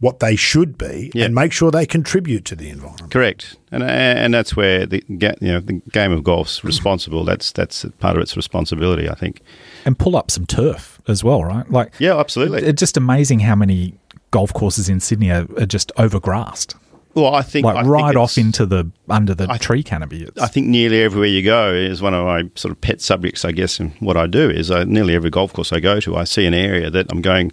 [0.00, 1.26] what they should be Yeah.
[1.26, 3.10] and make sure they contribute to the environment.
[3.12, 7.24] Correct, and uh, and that's where the you know the game of golf's responsible.
[7.24, 9.40] That's that's part of its responsibility, I think.
[9.84, 11.70] and pull up some turf as well, right?
[11.70, 12.62] Like, Yeah, absolutely.
[12.62, 13.94] It's just amazing how many
[14.30, 16.74] golf courses in Sydney are, are just overgrassed,
[17.14, 20.22] well, I think like I think right off into the under the tree canopy.
[20.24, 23.44] It's, I think nearly everywhere you go is one of my sort of pet subjects,
[23.44, 23.80] I guess.
[23.80, 26.46] And what I do is, I, nearly every golf course I go to, I see
[26.46, 27.50] an area that I'm going,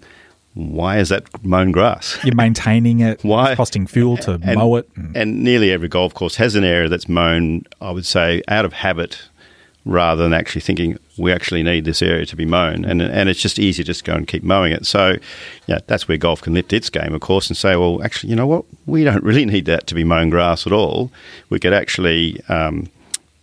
[0.58, 2.18] why is that mown grass?
[2.24, 3.52] you're maintaining it, Why?
[3.52, 4.90] it's costing fuel to And- mow it.
[4.96, 8.66] And, And nearly every golf course has an area that's mown, I would say, out
[8.66, 9.22] of habit
[9.86, 12.84] rather than actually thinking we actually need this area to be mown.
[12.86, 14.86] And, and it's just easy to just go and keep mowing it.
[14.86, 15.16] So,
[15.68, 18.36] yeah, that's where golf can lift its game, of course, and say, well, actually, you
[18.36, 18.66] know what?
[18.86, 21.12] We don't really need that to be mown grass at all.
[21.50, 22.42] We could actually.
[22.50, 22.90] Um,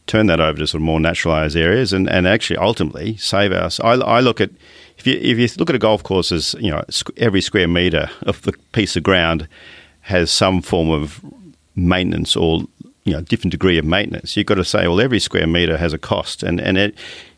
[0.07, 3.81] turn that over to sort of more naturalised areas and, and actually ultimately save us.
[3.81, 4.51] I, I look at
[5.05, 6.83] if you if you look at a golf course as you know
[7.17, 9.49] every square metre of the piece of ground
[10.03, 11.21] has some form of
[11.77, 12.63] maintenance or
[13.05, 14.37] you know different degree of maintenance.
[14.37, 16.95] You've got to say well every square metre has a cost and and it.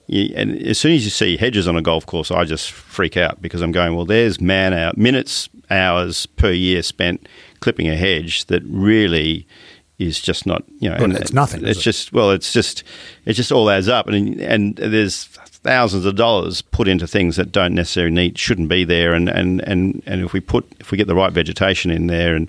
[0.09, 3.42] And as soon as you see hedges on a golf course, I just freak out
[3.42, 7.26] because I'm going, well, there's man hour, minutes, hours per year spent
[7.59, 9.48] clipping a hedge that really
[9.98, 11.83] is just not, you know, Well, it's nothing, It's it?
[11.83, 12.85] just well, it's just
[13.24, 15.24] it just all adds up, and and there's
[15.66, 19.61] thousands of dollars put into things that don't necessarily need shouldn't be there, and and
[19.62, 22.48] and and if we put if we get the right vegetation in there and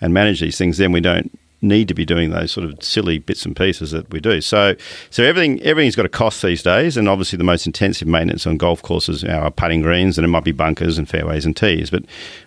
[0.00, 1.30] and manage these things, then we don't
[1.62, 4.40] need to be doing those sort of silly bits and pieces that we do.
[4.40, 4.74] So
[5.10, 8.58] so everything everything's got a cost these days, and obviously the most intensive maintenance on
[8.58, 12.04] golf courses are putting greens, and it might be bunkers and fairways and tees, but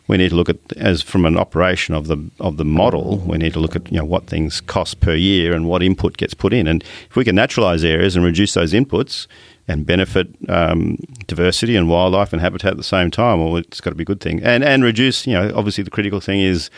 [0.07, 3.17] we need to look at as from an operation of the of the model.
[3.17, 6.17] We need to look at you know what things cost per year and what input
[6.17, 9.27] gets put in, and if we can naturalise areas and reduce those inputs
[9.67, 10.97] and benefit um,
[11.27, 14.05] diversity and wildlife and habitat at the same time, well, it's got to be a
[14.05, 14.43] good thing.
[14.43, 16.69] And and reduce, you know, obviously the critical thing is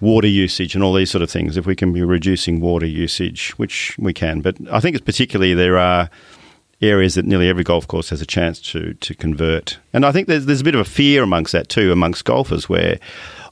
[0.00, 1.56] water usage and all these sort of things.
[1.56, 5.54] If we can be reducing water usage, which we can, but I think it's particularly
[5.54, 6.08] there are
[6.82, 9.78] areas that nearly every golf course has a chance to to convert.
[9.92, 12.68] And I think there's there's a bit of a fear amongst that too, amongst golfers,
[12.68, 12.98] where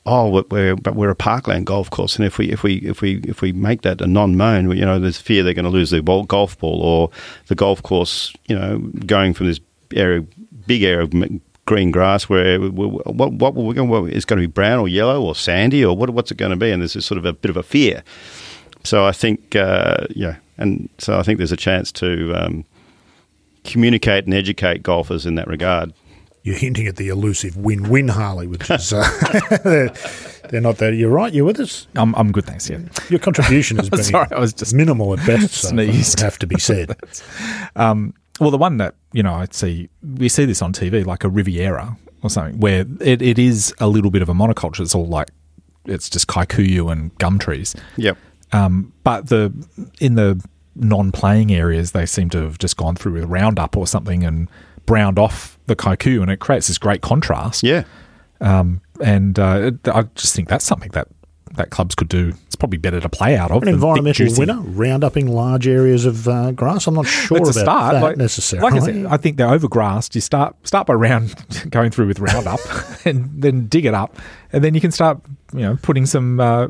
[0.08, 3.20] oh, we're- but we're a parkland golf course, and if we if we if we
[3.24, 6.02] if we make that a non-mown, you know, there's fear they're going to lose their
[6.02, 7.10] ball, golf ball, or
[7.48, 9.60] the golf course, you know, going from this
[9.94, 10.24] area,
[10.66, 11.12] big area of
[11.66, 15.22] green grass where we- what what we're going is going to be brown or yellow
[15.22, 17.32] or sandy or what what's it going to be, and there's this sort of a
[17.32, 18.02] bit of a fear.
[18.84, 22.64] So I think, uh, yeah, and so I think there's a chance to um,
[23.64, 25.92] communicate and educate golfers in that regard.
[26.48, 29.06] You're hinting at the elusive win-win, Harley, which is uh,
[29.64, 29.92] they're,
[30.48, 30.94] they're not that.
[30.94, 31.30] You're right.
[31.30, 31.86] You're with us.
[31.94, 32.70] I'm, I'm good, thanks.
[32.70, 32.78] Yeah.
[33.10, 35.52] Your contribution has been Sorry, I was just minimal at best.
[35.52, 36.18] So far, sneezed.
[36.18, 36.96] would have to be said.
[38.40, 41.28] Well, the one that you know, I see we see this on TV, like a
[41.28, 44.80] Riviera or something, where it, it is a little bit of a monoculture.
[44.80, 45.28] It's all like
[45.86, 47.74] it's just kikuyu and gum trees.
[47.96, 48.16] Yep.
[48.52, 49.52] Um, but the
[50.00, 50.40] in the
[50.76, 54.48] non-playing areas, they seem to have just gone through with Roundup or something and
[54.88, 57.62] browned off the kikuyu, and it creates this great contrast.
[57.62, 57.84] Yeah.
[58.40, 61.06] Um, and uh, it- I just think that's something that
[61.54, 62.32] that clubs could do.
[62.46, 65.66] It's probably better to play out of An than environmental juicy- winner, round upping large
[65.66, 66.86] areas of uh, grass.
[66.86, 67.92] I'm not sure it's about a start.
[67.94, 68.70] that like, necessarily.
[68.70, 70.14] Like I said, I think they're overgrassed.
[70.14, 71.34] You start start by round
[71.70, 72.60] going through with Roundup,
[73.04, 74.16] and then dig it up,
[74.52, 75.20] and then you can start,
[75.52, 76.68] you know, putting some uh,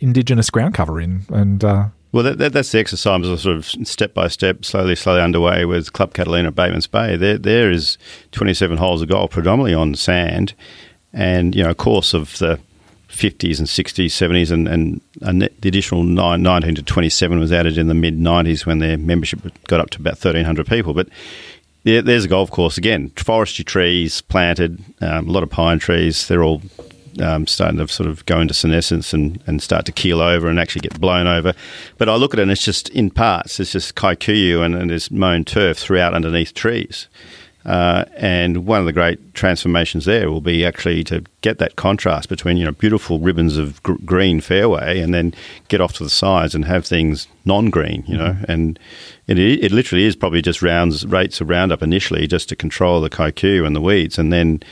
[0.00, 3.66] indigenous ground cover in, and uh, Well, that, that, that's the exercise, of sort of
[3.86, 7.16] step by step, slowly, slowly underway with Club Catalina at Batemans Bay.
[7.16, 7.98] There, there is
[8.32, 10.54] 27 holes of golf, predominantly on sand,
[11.12, 12.58] and you know, a course of the
[13.10, 17.78] 50s and 60s, 70s, and, and, and the additional nine, 19 to 27 was added
[17.78, 20.94] in the mid 90s when their membership got up to about 1,300 people.
[20.94, 21.08] But
[21.84, 26.26] there, there's a golf course again, forestry trees planted, um, a lot of pine trees.
[26.26, 26.62] They're all
[27.20, 30.58] um, starting to sort of go into senescence and, and start to keel over and
[30.58, 31.54] actually get blown over.
[31.98, 33.60] But I look at it and it's just in parts.
[33.60, 37.08] It's just kikuyu and, and there's mown turf throughout underneath trees.
[37.64, 42.30] Uh, and one of the great transformations there will be actually to get that contrast
[42.30, 45.34] between you know beautiful ribbons of gr- green fairway and then
[45.68, 48.34] get off to the sides and have things non-green, you know.
[48.48, 48.78] And
[49.26, 53.10] it, it literally is probably just rounds rates of roundup initially just to control the
[53.10, 54.62] kikuyu and the weeds, and then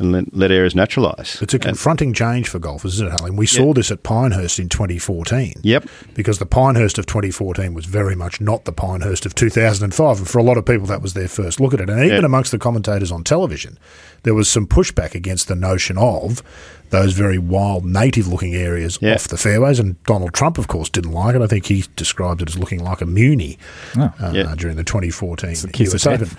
[0.00, 1.40] and let, let areas naturalise.
[1.40, 3.30] It's a confronting change for golfers, isn't it, Harley?
[3.30, 5.54] We saw this at Pinehurst in 2014.
[5.62, 5.88] Yep.
[6.14, 10.18] Because the Pinehurst of 2014 was very much not the Pinehurst of 2005.
[10.18, 11.88] And for a lot of people, that was their first look at it.
[11.88, 12.26] And even Yeah.
[12.26, 13.78] amongst the commentators on television,
[14.24, 16.42] there was some pushback against the notion of
[16.90, 19.14] those very wild, native looking areas Yeah.
[19.14, 19.78] off the fairways.
[19.78, 21.42] And Donald Trump, of course, didn't like it.
[21.42, 23.58] I think he described it as looking like a Muni
[23.96, 24.12] Oh.
[24.20, 24.54] uh, Yeah.
[24.56, 26.30] during the 2014 a kiss US Open.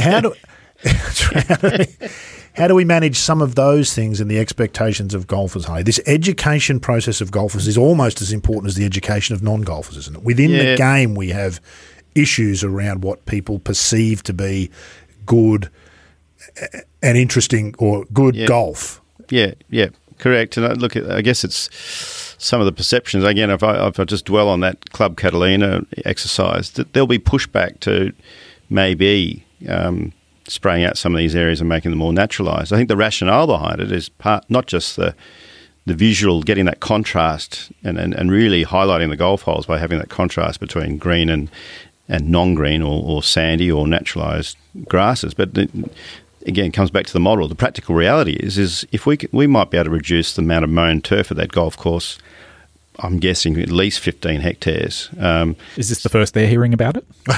[0.00, 0.34] How do,
[2.54, 5.26] how do we- how do we manage some of those things and the expectations of
[5.26, 5.82] golfers, Harley?
[5.82, 9.96] This education process of golfers is almost as important as the education of non golfers,
[9.96, 10.22] isn't it?
[10.22, 11.60] Within the game, we have
[12.14, 14.68] issues around what people perceive to be
[15.26, 15.68] good
[16.60, 18.46] uh, and interesting or good Yeah.
[18.46, 19.00] golf.
[19.30, 20.56] Yeah, yeah, correct.
[20.56, 21.68] And I look, at, I guess it's
[22.38, 23.22] some of the perceptions.
[23.24, 27.18] Again, if I, if I just dwell on that Club Catalina exercise, that there'll be
[27.18, 28.12] pushback to
[28.68, 30.12] maybe um,
[30.50, 32.72] spraying out some of these areas and making them more naturalised.
[32.72, 35.14] I think the rationale behind it is part not just the
[35.86, 39.98] the visual, getting that contrast and, and, and really highlighting the golf holes by having
[39.98, 41.50] that contrast between green and
[42.08, 45.32] and non-green or, or sandy or naturalised grasses.
[45.32, 45.90] But the,
[46.44, 47.46] again, it comes back to the model.
[47.46, 50.64] The practical reality is is if we we might be able to reduce the amount
[50.64, 52.18] of mown turf at that golf course.
[53.02, 55.08] I'm guessing at least 15 hectares.
[55.18, 57.04] Um, Is this the first they're hearing about it?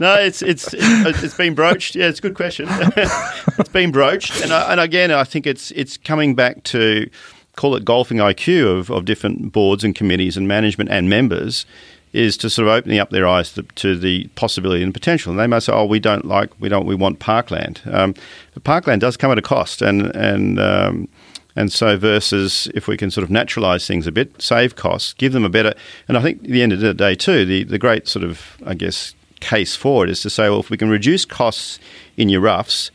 [0.00, 1.94] no, it's it's it's it's been broached.
[1.94, 2.66] Yeah, it's a good question.
[2.70, 7.08] it's been broached, and I, and again, I think it's it's coming back to
[7.56, 11.66] call it golfing IQ of, of different boards and committees and management and members
[12.12, 15.30] is to sort of opening up their eyes to, to the possibility and potential.
[15.30, 18.14] And they might say, "Oh, we don't like, we don't, we want parkland." Um,
[18.54, 21.08] but parkland does come at a cost, and and um,
[21.56, 25.32] and so versus if we can sort of naturalise things a bit, save costs, give
[25.32, 25.74] them a better.
[26.08, 28.56] And I think at the end of the day too, the the great sort of
[28.64, 31.78] I guess case for it is to say, well, if we can reduce costs
[32.16, 32.90] in your roughs,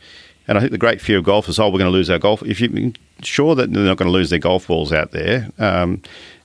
[0.48, 2.18] and I think the great fear of golf is, oh, we're going to lose our
[2.18, 2.42] golf.
[2.42, 2.92] If you're
[3.22, 5.50] sure that they're not going to lose their golf balls out there.
[5.58, 6.02] Um,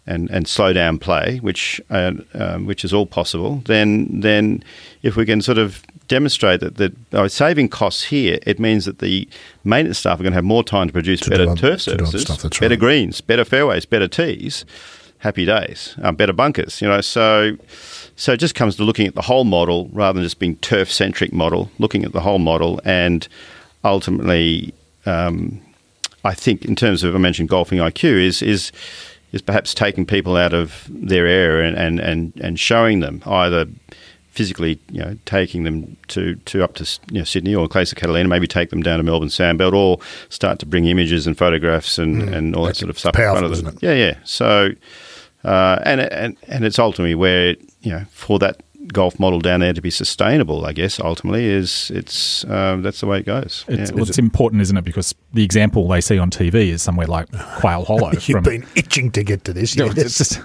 [0.08, 3.62] and, and slow down play, which uh, um, which is all possible.
[3.66, 4.64] Then then
[5.04, 5.84] if we can sort of
[6.16, 9.28] demonstrate that that by saving costs here, it means that the
[9.64, 12.22] maintenance staff are going to have more time to produce To better other- turf services,
[12.24, 12.80] stuff, better right.
[12.80, 14.66] greens, better fairways, better tees.
[15.20, 16.82] Happy days, um, better bunkers.
[16.82, 17.56] You know, so
[18.16, 20.92] so it just comes to looking at the whole model rather than just being turf
[20.92, 21.70] centric model.
[21.80, 23.28] Looking at the whole model and
[23.84, 24.74] ultimately.
[25.06, 25.62] Um,
[26.24, 28.72] I think in terms of I mentioned golfing IQ is is
[29.32, 33.66] is perhaps taking people out of their area and, and, and, and showing them either
[34.32, 38.28] physically, you know, taking them to, to up to you know, Sydney or Clay Catalina,
[38.30, 42.24] maybe take them down to Melbourne Sandbelt, or start to bring images and photographs and,
[42.34, 43.68] and all that sort of stuff in powerful, front of them.
[43.68, 43.88] isn't it?
[43.88, 44.18] Yeah, yeah.
[44.24, 44.72] So,
[45.44, 48.62] uh, and and and it's ultimately where you know for that
[48.94, 53.08] golf model down there to be sustainable, I guess ultimately is it's um, that's the
[53.08, 53.66] way it goes.
[53.68, 53.96] It's, Yeah.
[53.96, 54.84] well, it's important, isn't it?
[54.84, 57.28] Because the example they see on TV is somewhere like
[57.60, 58.12] Quail Hollow.
[58.14, 59.76] You've from, been itching to get to this.
[59.82, 59.98] Yeah, yes.
[59.98, 60.40] it's just,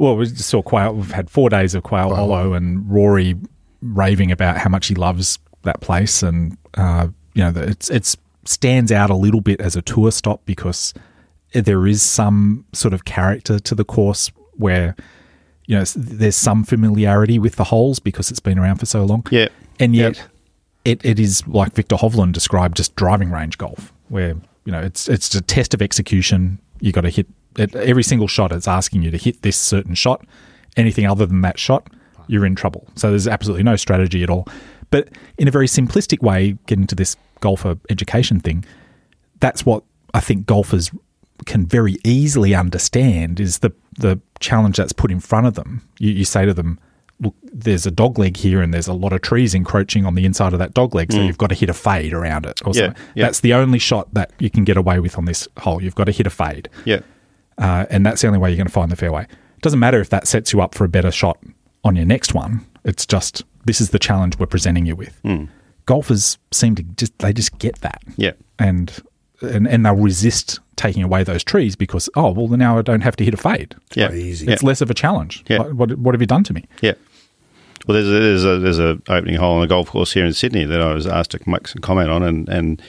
[0.00, 0.94] well, we just saw Quail.
[0.94, 3.36] We've had four days of Quail Hollow, and Rory
[3.82, 8.90] raving about how much he loves that place, and uh, you know, it's it's stands
[8.90, 10.94] out a little bit as a tour stop because
[11.52, 14.96] there is some sort of character to the course where
[15.66, 19.26] you know there's some familiarity with the holes because it's been around for so long.
[19.30, 19.48] Yeah.
[19.78, 20.26] and yet Yep.
[20.86, 24.34] it, it is like Viktor Hovland described, just driving range golf, where
[24.64, 26.58] you know it's it's a test of execution.
[26.80, 27.26] You got to hit
[27.58, 28.52] at every single shot.
[28.52, 30.24] It's asking you to hit this certain shot.
[30.76, 31.88] Anything other than that shot,
[32.28, 32.86] you're in trouble.
[32.94, 34.46] So there's absolutely no strategy at all.
[34.90, 35.08] But
[35.38, 38.64] in a very simplistic way, getting to this golfer education thing,
[39.40, 39.82] that's what
[40.14, 40.90] I think golfers
[41.46, 45.82] can very easily understand is the the challenge that's put in front of them.
[45.98, 46.78] You, you say to them,
[47.20, 50.24] "Look, there's a dog leg here, and there's a lot of trees encroaching on the
[50.24, 52.72] inside of that dog leg, so you've got to hit a fade around it." Or
[52.72, 52.76] Mm.
[52.76, 53.24] Yeah, yeah.
[53.24, 55.82] That's the only shot that you can get away with on this hole.
[55.82, 57.00] You've got to hit a fade, yeah.
[57.60, 59.22] Uh, and that's the only way you're going to find the fairway.
[59.22, 61.38] It doesn't matter if that sets you up for a better shot
[61.84, 62.66] on your next one.
[62.84, 65.18] It's just this is the challenge we're presenting you with.
[65.22, 65.44] Hmm.
[65.86, 68.32] Golfers seem to just they just get that Yeah.
[68.58, 68.92] and
[69.42, 73.16] and and they'll resist taking away those trees because oh well now I don't have
[73.16, 73.74] to hit a fade.
[73.94, 74.08] Yeah.
[74.08, 74.46] very easy.
[74.46, 74.52] Yeah.
[74.54, 75.44] It's less of a challenge.
[75.48, 75.58] Yeah.
[75.58, 76.64] What, what what have you done to me?
[76.80, 76.94] Yeah.
[77.86, 80.32] Well, there's a, there's a there's a opening hole on a golf course here in
[80.34, 82.82] Sydney that I was asked to make some comment on, and and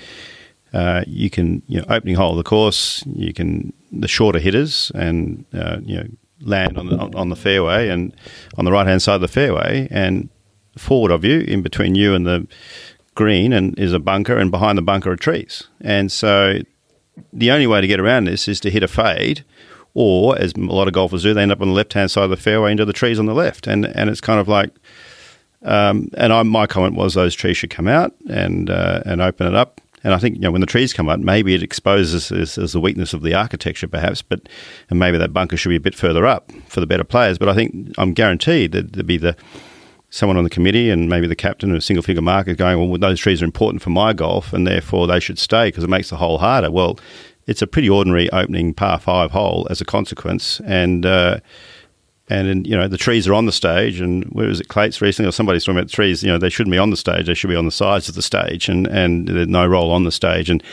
[0.74, 4.92] uh, you can you know opening hole of the course, you can the shorter hitters
[4.96, 6.08] and uh, you know
[6.42, 8.16] land on the on, the fairway and
[8.58, 10.30] on the right hand side of the fairway, and
[10.78, 12.48] forward of you, in between you and the
[13.16, 16.60] green, and is a bunker, and behind the bunker are trees, and so
[17.34, 19.44] the only way to get around this is to hit a fade,
[19.94, 22.24] or as a lot of golfers do, they end up on the left hand side
[22.24, 24.72] of the fairway into the trees on the left, and and it's kind of like,
[25.64, 29.48] um, and I, my comment was those trees should come out and uh, and open
[29.48, 29.81] it up.
[30.04, 32.74] And I think you know when the trees come up, maybe it exposes as, as
[32.74, 34.22] the weakness of the architecture, perhaps.
[34.22, 34.50] But
[34.90, 37.38] and maybe that bunker should be a bit further up for the better players.
[37.38, 39.36] But I think I'm guaranteed that there'd be the
[40.10, 43.00] someone on the committee and maybe the captain of a single figure market going, well,
[43.00, 46.10] those trees are important for my golf, and therefore they should stay because it makes
[46.10, 46.70] the hole harder.
[46.70, 47.00] Well,
[47.48, 51.06] it's a pretty ordinary opening par five hole as a consequence, and.
[51.06, 51.40] Uh,
[52.30, 55.28] and you know the trees are on the stage, and where was it, Clates recently,
[55.28, 56.24] or somebody's talking about trees.
[56.24, 58.16] You know they shouldn't be on the stage; they should be on the sides of
[58.16, 60.50] the stage, and and there's no role on the stage.
[60.50, 60.64] And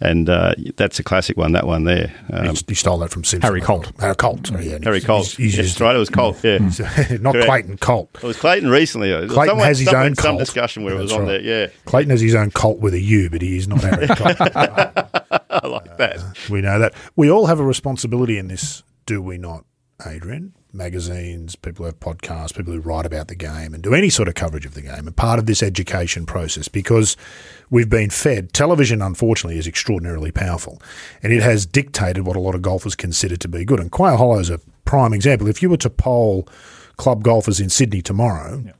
[0.00, 1.52] and uh, that's a classic one.
[1.52, 2.12] That one there.
[2.32, 3.46] Um, you stole that from Simpson.
[3.46, 3.92] Harry Colt.
[4.00, 4.46] Harry Colt.
[4.46, 5.26] Sorry, yeah, Harry Colt.
[5.26, 5.94] He's, he's yes, right.
[5.94, 6.42] It was Colt.
[6.42, 6.58] Yeah,
[7.20, 7.46] not Correct.
[7.46, 8.10] Clayton Colt.
[8.16, 9.10] It was Clayton recently.
[9.28, 10.40] Clayton someone, has his own some Colt.
[10.40, 11.42] discussion where that's it was on right.
[11.42, 11.62] there.
[11.66, 14.36] Yeah, Clayton has his own Colt with a U, but he is not Harry Colt.
[14.40, 16.18] I like that.
[16.18, 16.92] Uh, we know that.
[17.14, 19.64] We all have a responsibility in this, do we not,
[20.04, 20.54] Adrian?
[20.74, 24.28] Magazines, people who have podcasts, people who write about the game and do any sort
[24.28, 27.16] of coverage of the game, and part of this education process because
[27.70, 28.52] we've been fed.
[28.52, 30.80] Television, unfortunately, is extraordinarily powerful,
[31.22, 33.80] and it has dictated what a lot of golfers consider to be good.
[33.80, 35.48] And Quail Hollow is a prime example.
[35.48, 36.48] If you were to poll
[36.96, 38.72] club golfers in Sydney tomorrow, yeah.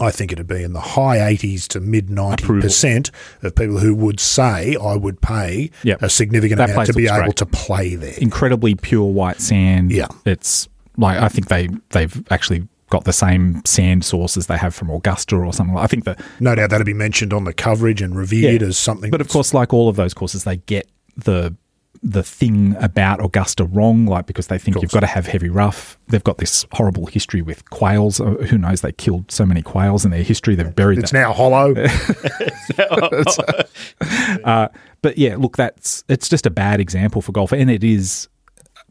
[0.00, 3.10] I think it'd be in the high 80s to mid 90%
[3.42, 6.02] of people who would say, I would pay yep.
[6.02, 7.36] a significant that amount to be able great.
[7.36, 8.14] to play there.
[8.18, 9.90] Incredibly pure white sand.
[9.90, 10.08] Yeah.
[10.26, 14.90] It's like I think they they've actually got the same sand sources they have from
[14.90, 15.76] Augusta or something.
[15.76, 18.78] I think that no doubt that'll be mentioned on the coverage and revered yeah, as
[18.78, 19.10] something.
[19.10, 21.56] But of course, like all of those courses, they get the
[22.00, 25.98] the thing about Augusta wrong, like because they think you've got to have heavy rough.
[26.08, 28.20] They've got this horrible history with quails.
[28.20, 28.82] Uh, who knows?
[28.82, 30.54] They killed so many quails in their history.
[30.54, 30.98] They've buried.
[30.98, 31.18] It's that.
[31.18, 31.74] now hollow.
[34.44, 34.68] uh,
[35.02, 38.28] but yeah, look, that's it's just a bad example for golf, and it is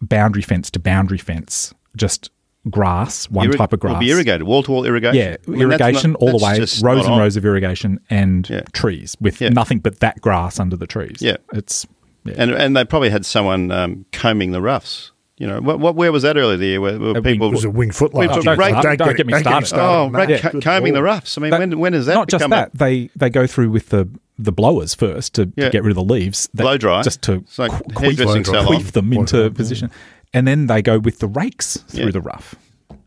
[0.01, 2.29] boundary fence to boundary fence just
[2.69, 3.93] grass, one type of grass.
[3.93, 5.17] Will be irrigated, wall to wall irrigation.
[5.17, 8.61] Yeah, I mean, irrigation not, all the way, rows and rows of irrigation and yeah.
[8.73, 9.49] trees with yeah.
[9.49, 11.17] nothing but that grass under the trees.
[11.21, 11.85] Yeah, it's
[12.25, 12.35] yeah.
[12.37, 15.11] and and they probably had someone um, combing the roughs.
[15.37, 16.81] You know, what, what where was that earlier the year?
[16.81, 19.27] Where, where people wing, was a Winged Foot like oh, don't, don't, don't, don't, get
[19.27, 19.77] me started.
[19.77, 20.49] Oh, right, yeah.
[20.61, 21.37] combing the roughs.
[21.37, 22.15] I mean, when when is that?
[22.15, 22.73] Not just that.
[22.73, 25.95] A, they they go through with the the blowers first to, to get rid of
[25.95, 26.47] the leaves.
[26.53, 29.91] Blow dry, just to like queef, queef them into position
[30.37, 32.11] and then they go with the rakes through yeah.
[32.11, 32.55] the rough.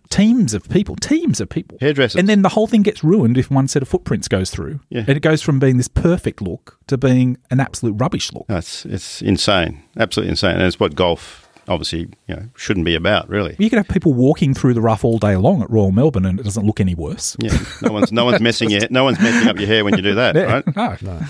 [0.08, 1.78] Teams of people, teams of people.
[1.80, 2.18] Hairdressers.
[2.18, 4.80] And then the whole thing gets ruined if one set of footprints goes through.
[4.88, 5.04] Yeah.
[5.06, 8.48] And it goes from being this perfect look to being an absolute rubbish look.
[8.48, 9.80] No, it's, it's insane.
[9.96, 10.56] Absolutely insane.
[10.56, 13.54] And it's what golf obviously you know shouldn't be about really.
[13.58, 16.40] You could have people walking through the rough all day long at Royal Melbourne, and
[16.40, 17.36] it doesn't look any worse.
[17.38, 20.02] Yeah, no one's no one's messing your, no one's messing up your hair when you
[20.02, 20.76] do that, yeah, right?
[20.76, 21.26] No, no.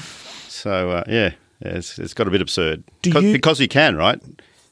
[0.48, 3.96] So uh, yeah, yeah, it's, it's got a bit absurd because you, because you can,
[3.96, 4.20] right?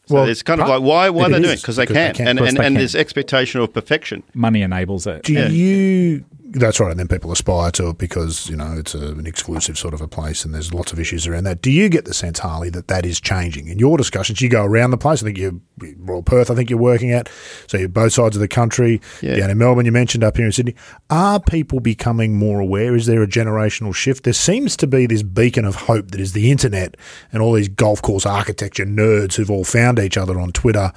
[0.09, 1.61] So well, it's kind of like why why are they doing it?
[1.61, 1.97] Because they, can.
[1.97, 2.75] And, and, and can.
[2.75, 4.23] there's expectation of perfection.
[4.33, 5.25] Money enables it.
[5.25, 5.49] Do yeah.
[5.49, 9.27] you that's right, and then people aspire to it because you know it's a, an
[9.27, 11.61] exclusive sort of a place, and there's lots of issues around that.
[11.61, 14.41] Do you get the sense, Harley, that that is changing in your discussions?
[14.41, 15.23] You go around the place.
[15.23, 15.61] I think you're
[15.99, 16.51] Royal Perth.
[16.51, 17.29] I think you're working at.
[17.67, 19.01] So you're both sides of the country.
[19.21, 19.37] Yeah.
[19.37, 20.75] Down in Melbourne, you mentioned up here in Sydney.
[21.11, 22.95] Are people becoming more aware?
[22.97, 24.25] Is there a generational shift?
[24.25, 26.97] There seems to be this beacon of hope that is the internet
[27.33, 30.93] and all these golf course architecture nerds who've all found each other on Twitter.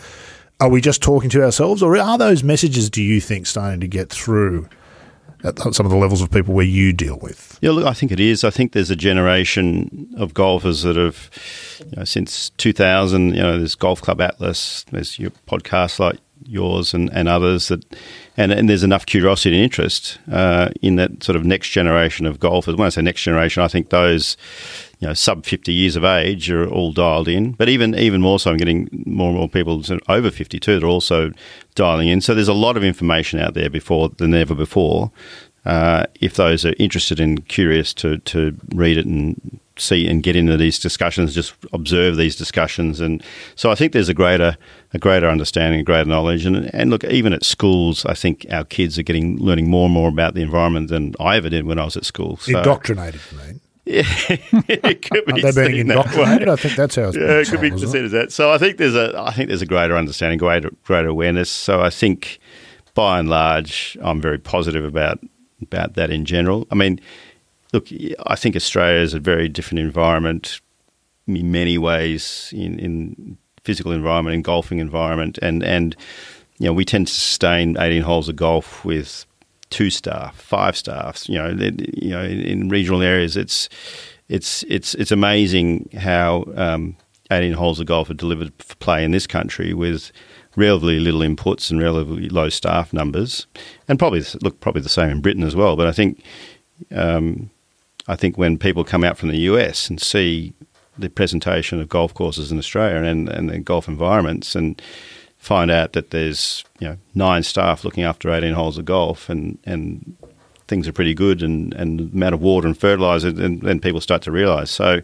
[0.60, 2.90] Are we just talking to ourselves, or are those messages?
[2.90, 4.70] Do you think starting to get through?
[5.44, 7.58] At some of the levels of people where you deal with?
[7.62, 8.44] Yeah, look, I think it is.
[8.44, 11.30] I think there's a generation of golfers that have,
[11.90, 16.94] you know, since 2000, you know, there's Golf Club Atlas, there's your podcasts like yours
[16.94, 17.84] and, and others that,
[18.38, 22.40] and, and there's enough curiosity and interest uh, in that sort of next generation of
[22.40, 22.76] golfers.
[22.76, 24.38] When I say next generation, I think those,
[25.02, 27.54] you know, sub 50 years of age are all dialed in.
[27.54, 30.88] But even even more so, I'm getting more and more people over 52 that are
[30.88, 31.32] also
[31.74, 32.22] dialing in.
[32.22, 35.12] So there's a lot of information out there before than ever before.
[35.66, 40.36] Uh, if those are interested and curious to, to read it and see and get
[40.36, 43.24] into these discussions, just observe these discussions, and
[43.56, 44.58] so I think there's a greater
[44.94, 48.66] a greater understanding, a greater knowledge, and and look, even at schools, I think our
[48.66, 51.80] kids are getting learning more and more about the environment than I ever did when
[51.80, 52.38] I was at school.
[52.38, 52.58] So.
[52.58, 53.61] Indoctrinated, you mean?
[53.92, 54.04] Yeah,
[54.70, 55.44] it could be.
[55.44, 56.48] Are they being indoctrinated?
[56.48, 58.32] I think that's how it's yeah, it could be considered as that.
[58.32, 61.50] So I think there's a I think there's a greater understanding, greater greater awareness.
[61.50, 62.40] So I think,
[62.94, 65.20] by and large, I'm very positive about
[65.62, 66.68] about that in general.
[66.72, 67.02] I mean,
[67.74, 67.88] look,
[68.28, 70.62] I think Australia is a very different environment
[71.28, 75.98] in many ways in, in physical environment, in golfing environment, and and
[76.60, 79.26] you know we tend to sustain 18 holes of golf with
[79.72, 81.28] two staff, five staffs.
[81.28, 83.68] You know, you know, in, in regional areas, it's
[84.30, 86.96] it's it's it's amazing how um,
[87.32, 90.12] 18 holes of golf are delivered for play in this country with
[90.56, 93.48] relatively little inputs and relatively low staff numbers,
[93.88, 95.76] and probably look probably the same in Britain as well.
[95.76, 96.24] But I think
[96.92, 97.50] um,
[98.08, 100.54] I think when people come out from the US and see
[100.98, 104.82] the presentation of golf courses in Australia and, and the golf environments and
[105.42, 109.58] find out that there's you know nine staff looking after 18 holes of golf and,
[109.66, 110.16] and
[110.68, 114.00] things are pretty good and, and the amount of water and fertilizer and then people
[114.00, 114.70] start to realise.
[114.70, 115.02] So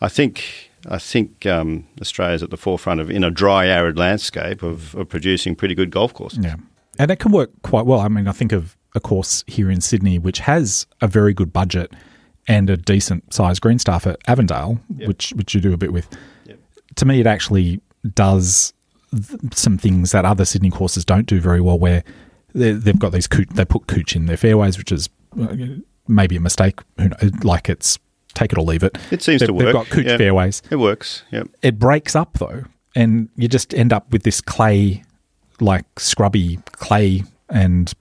[0.00, 0.42] I think
[0.88, 5.08] I think um, Australia's at the forefront of in a dry arid landscape of, of
[5.08, 6.44] producing pretty good golf courses.
[6.44, 6.56] Yeah.
[6.98, 8.00] And it can work quite well.
[8.00, 11.52] I mean, I think of a course here in Sydney which has a very good
[11.52, 11.92] budget
[12.48, 15.06] and a decent sized green staff at Avondale, Yep.
[15.08, 16.08] which which you do a bit with.
[16.46, 16.58] Yep.
[16.96, 17.80] To me, it actually
[18.14, 18.72] does
[19.14, 21.78] th- some things that other Sydney courses don't do very well.
[21.78, 22.02] Where
[22.54, 25.08] they- they've got these cooch, they put cooch in their fairways, which is
[25.40, 25.54] uh,
[26.08, 26.80] maybe a mistake.
[26.98, 27.32] Who knows?
[27.44, 27.98] Like it's
[28.34, 28.96] take it or leave it.
[29.10, 29.64] It seems They've- to work.
[29.66, 30.16] They've got cooch yeah.
[30.16, 30.62] fairways.
[30.70, 31.22] It works.
[31.32, 31.48] Yep.
[31.62, 35.02] It breaks up though, and you just end up with this clay,
[35.60, 37.92] like scrubby clay and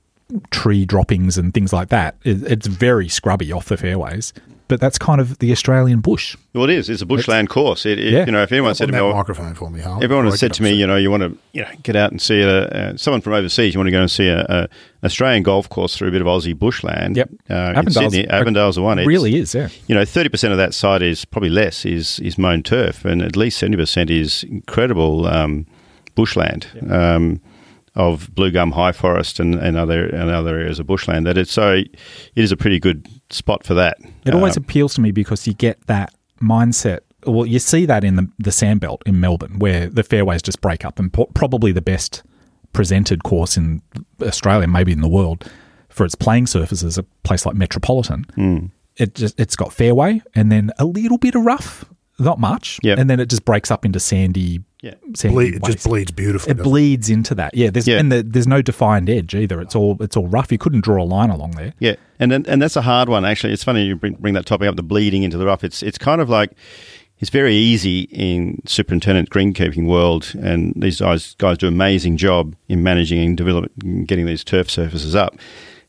[0.52, 2.16] tree droppings and things like that.
[2.24, 4.32] It, it's very scrubby off the fairways,
[4.70, 6.38] but that's kind of the Australian bush.
[6.54, 6.90] Well, it is.
[6.90, 7.86] It's a bushland course.
[7.86, 8.26] It, it, Yeah.
[8.26, 10.02] You know, if anyone said to me, oh, microphone for me, Harl.
[10.02, 12.22] everyone has said to me, you know, you want to you know get out and
[12.22, 13.74] see a, uh, someone from overseas.
[13.74, 14.70] You want to go and see a, a
[15.04, 17.18] Australian golf course through a bit of Aussie bushland.
[17.18, 17.30] Yep.
[17.50, 19.00] Uh, in Avondale's Sydney, Avondale's the one.
[19.00, 19.70] It's- really is, yeah.
[19.88, 23.22] you know, thirty percent of that site is probably less is is mown turf, and
[23.22, 25.66] at least seventy percent is incredible um,
[26.16, 27.42] bushland um,
[28.08, 31.26] of blue gum high forest and, and other and other areas of bushland.
[31.26, 31.96] That it's so it
[32.36, 33.98] is a pretty good spot for that.
[34.26, 37.00] It always Um, appeals to me because you get that mindset.
[37.26, 40.86] Well, you see that in the the sandbelt in Melbourne, where the fairways just break
[40.86, 42.24] up, and po- probably the best
[42.72, 43.82] presented course in
[44.22, 45.52] Australia, maybe in the world,
[45.90, 48.24] for its playing surfaces, a place like Metropolitan.
[48.36, 48.58] Hmm.
[48.96, 51.84] It just it's got fairway and then a little bit of rough,
[52.20, 52.98] not much, Yep.
[53.00, 54.60] and then it just breaks up into sandy.
[54.82, 54.94] Yeah.
[55.14, 56.52] sandy Ble- it just bleeds beautifully.
[56.52, 57.70] It doesn't bleeds into that, yeah.
[57.70, 57.98] There's Yeah.
[58.00, 59.60] and the, there's no defined edge either.
[59.62, 60.52] It's all it's all rough.
[60.52, 61.74] You couldn't draw a line along there.
[61.80, 63.52] Yeah, and then, and that's a hard one actually.
[63.54, 65.64] It's funny you bring, bring that topic up, the bleeding into the rough.
[65.66, 66.52] It's it's kind of like
[67.20, 72.56] it's very easy in superintendent greenkeeping world, and these guys guys do an amazing job
[72.70, 75.38] in managing and developing, getting these turf surfaces up.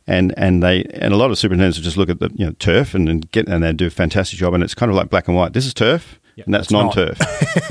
[0.08, 2.52] And and they and a lot of superintendents will just look at the you know
[2.58, 5.10] turf and, and get and they do a fantastic job, and it's kind of like
[5.10, 5.52] black and white.
[5.52, 7.18] This is turf, and that's non-turf,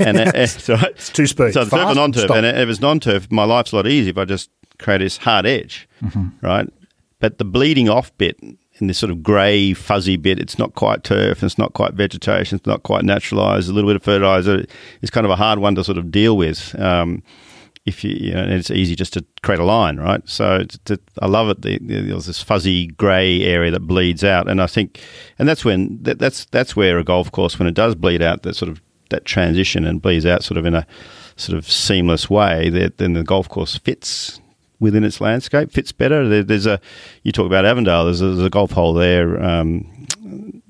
[0.00, 0.16] and
[0.48, 1.54] so It's two speeds.
[1.54, 2.36] So the turf and non-turf, stop.
[2.36, 5.46] and if it's non-turf, my life's a lot easier if I just create this hard
[5.46, 5.88] edge,
[6.42, 6.68] right?
[7.18, 11.04] But the bleeding off bit in this sort of grey, fuzzy bit, it's not quite
[11.04, 13.68] turf, it's not quite vegetation, it's not quite naturalised.
[13.68, 14.64] A little bit of fertiliser
[15.02, 16.74] is kind of a hard one to sort of deal with.
[16.80, 17.22] Um,
[17.86, 20.22] if you, you know, it's easy just to create a line, right?
[20.28, 21.62] So it, I love it.
[21.62, 25.00] The, the, there's this fuzzy grey area that bleeds out, and I think,
[25.38, 28.42] and that's when that, that's that's where a golf course, when it does bleed out,
[28.42, 30.86] that sort of that transition and bleeds out sort of in a
[31.36, 34.40] sort of seamless way, that then the golf course fits
[34.78, 36.28] within its landscape, fits better.
[36.28, 36.80] There, there's a
[37.22, 38.04] you talk about Avondale.
[38.04, 39.42] There's a, there's a golf hole there.
[39.42, 40.06] Um,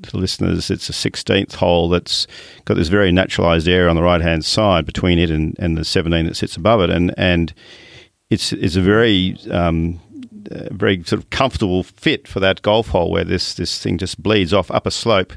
[0.03, 2.27] to listeners, it's a 16th hole that's
[2.65, 5.85] got this very naturalised area on the right hand side between it and, and the
[5.85, 7.53] 17 that sits above it, and and
[8.31, 10.01] it's it's a very um,
[10.51, 14.23] uh, very sort of comfortable fit for that golf hole where this this thing just
[14.23, 15.33] bleeds off up a slope.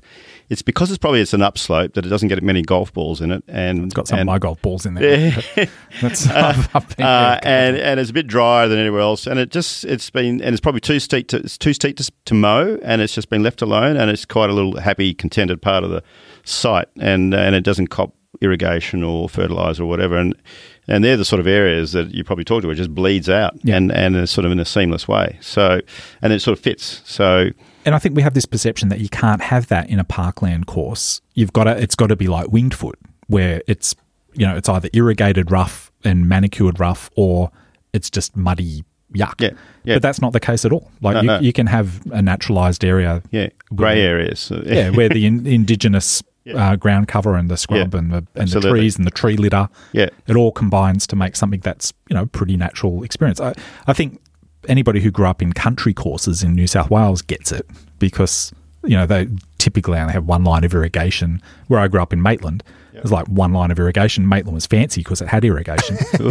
[0.54, 3.32] It's because it's probably it's an upslope that it doesn't get many golf balls in
[3.32, 5.32] it, and It's got some and, of my golf balls in there.
[6.02, 9.84] That's, I've uh, and and it's a bit drier than anywhere else, and it just
[9.84, 13.02] it's been and it's probably too steep to it's too steep to, to mow, and
[13.02, 16.02] it's just been left alone, and it's quite a little happy, contented part of the
[16.46, 20.36] site, and and it doesn't cop irrigation or fertilizer or whatever, and
[20.88, 22.70] and they're the sort of areas that you probably talked to.
[22.70, 23.78] It just bleeds out, Yeah.
[23.78, 25.38] and and it's sort of in a seamless way.
[25.42, 25.82] So
[26.22, 27.02] and it sort of fits.
[27.06, 27.50] So
[27.86, 30.68] And I think we have this perception that you can't have that in a parkland
[30.68, 31.22] course.
[31.34, 33.96] You've got to, it's got to be like winged foot, where it's,
[34.34, 37.52] you know, it's either irrigated rough and manicured rough or
[37.94, 39.40] it's just muddy yuck.
[39.42, 39.50] Yeah,
[39.84, 39.96] yeah.
[39.96, 40.90] But that's not the case at all.
[41.02, 41.40] Like No, you, no.
[41.40, 43.22] you can have a naturalized area.
[43.32, 44.52] yeah, grey areas.
[44.66, 46.24] Yeah, where the in, indigenous
[46.54, 49.38] uh, ground cover and the scrub Yeah, and the and the trees and the tree
[49.38, 50.10] litter, Yeah.
[50.28, 53.40] it all combines to make something that's you know pretty natural experience.
[53.40, 53.54] I,
[53.88, 54.20] I think
[54.68, 57.66] anybody who grew up in country courses in New South Wales gets it
[58.00, 58.54] because
[58.84, 61.42] you know they typically only have one line of irrigation.
[61.68, 64.28] Where I grew up in Maitland, it was like one line of irrigation.
[64.28, 65.98] Maitland was fancy because it had irrigation.
[66.18, 66.28] Do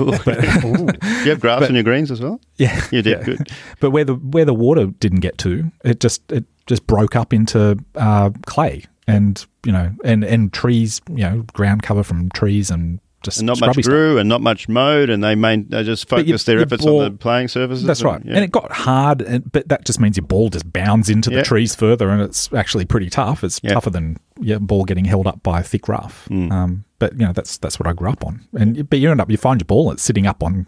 [1.25, 2.41] you have grass on your greens as well?
[2.57, 3.25] yeah, You did yeah.
[3.25, 3.49] good.
[3.81, 7.33] But where the where the water didn't get to, it just it just broke up
[7.33, 12.71] into uh, clay and you know and and trees, you know, ground cover from trees
[12.71, 13.91] and just And not much scrubby stuff.
[13.93, 17.13] grew and not much mowed, and they main, they just focused their efforts ball- on
[17.13, 17.85] the playing surfaces.
[17.85, 18.21] That's right.
[18.25, 18.35] Yeah.
[18.35, 21.39] And it got hard, and, but that just means your ball just bounds into Yeah.
[21.39, 23.43] the trees further, and it's actually pretty tough.
[23.45, 23.75] It's Yeah.
[23.75, 26.27] tougher than your ball getting held up by a thick rough.
[26.31, 26.51] Mm.
[26.53, 28.41] Um, but you know that's that's what I grew up on.
[28.55, 30.67] And but you end up you find your ball it's sitting up on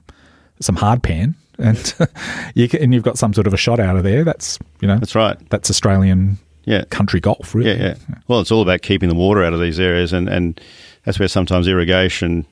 [0.60, 1.94] some hard pan, and
[2.54, 4.24] you can, and you've got some sort of a shot out of there.
[4.24, 5.36] That's you know That's right.
[5.50, 6.84] that's Australian Yeah.
[6.90, 7.70] country golf, really.
[7.70, 8.14] Yeah, yeah.
[8.28, 10.60] Well, it's all about keeping the water out of these areas, and, and
[11.04, 12.46] that's where sometimes irrigation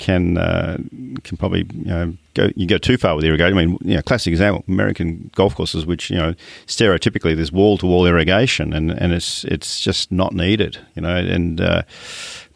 [0.00, 0.78] can uh,
[1.22, 3.56] can probably you know go you go too far with irrigation.
[3.56, 6.34] I mean, you know, classic example: American golf courses, which you know
[6.66, 10.78] stereotypically there's wall to wall irrigation, and, and it's it's just not needed.
[10.96, 11.82] You know, and uh,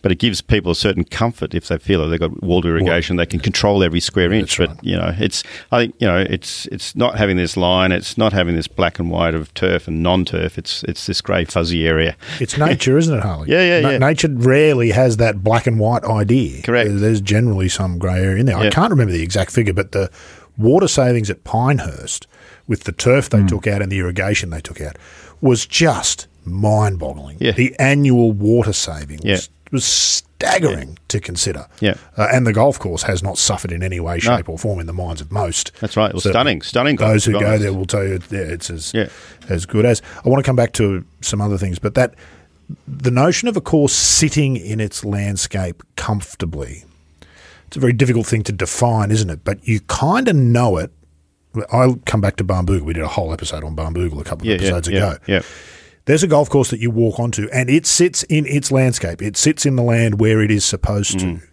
[0.04, 2.68] but it gives people a certain comfort if they feel that they've got wall to
[2.68, 4.58] irrigation, they can control every square inch.
[4.58, 4.84] That's but right.
[4.84, 5.42] you know, it's
[5.72, 8.98] I think you know it's it's not having this line, it's not having this black
[8.98, 10.58] and white of turf and non-turf.
[10.58, 12.16] It's it's this grey fuzzy area.
[12.38, 13.48] It's nature, isn't it, Harley?
[13.54, 13.98] Yeah, yeah, Na- yeah.
[13.98, 16.60] Nature rarely has that black and white idea.
[16.62, 16.90] Correct.
[16.92, 18.58] There's, generally some grey area in there.
[18.58, 20.10] I can't remember the exact figure, but the
[20.58, 22.26] water savings at Pinehurst
[22.66, 23.46] with the turf they hmm.
[23.46, 24.96] took out and the irrigation they took out
[25.40, 27.38] was just mind boggling.
[27.40, 27.52] Yeah.
[27.52, 29.38] The annual water savings Yeah.
[29.72, 31.66] Was staggering to consider.
[31.80, 31.94] Yeah.
[32.16, 34.18] Uh, and the golf course has not suffered in any way, No.
[34.36, 35.72] shape, or form in the minds of most.
[35.80, 36.08] That's right.
[36.10, 36.96] It was So stunning, stunning.
[36.96, 37.62] Those who go honest.
[37.62, 39.08] there will tell you yeah, it's as Yeah.
[39.48, 40.02] as good as.
[40.24, 42.14] I want to come back to some other things, but that
[42.88, 46.84] the notion of a course sitting in its landscape comfortably.
[47.66, 49.40] It's a very difficult thing to define, isn't it?
[49.44, 50.90] But you kind of know it.
[51.72, 52.82] I'll come back to Barnbougle.
[52.82, 55.18] We did a whole episode on Barnbougle a couple of Yeah, yeah, episodes yeah, ago.
[55.26, 55.42] yeah.
[56.06, 59.22] There's a golf course that you walk onto, and it sits in its landscape.
[59.22, 61.40] It sits in the land where it is supposed Mm.
[61.40, 61.46] to.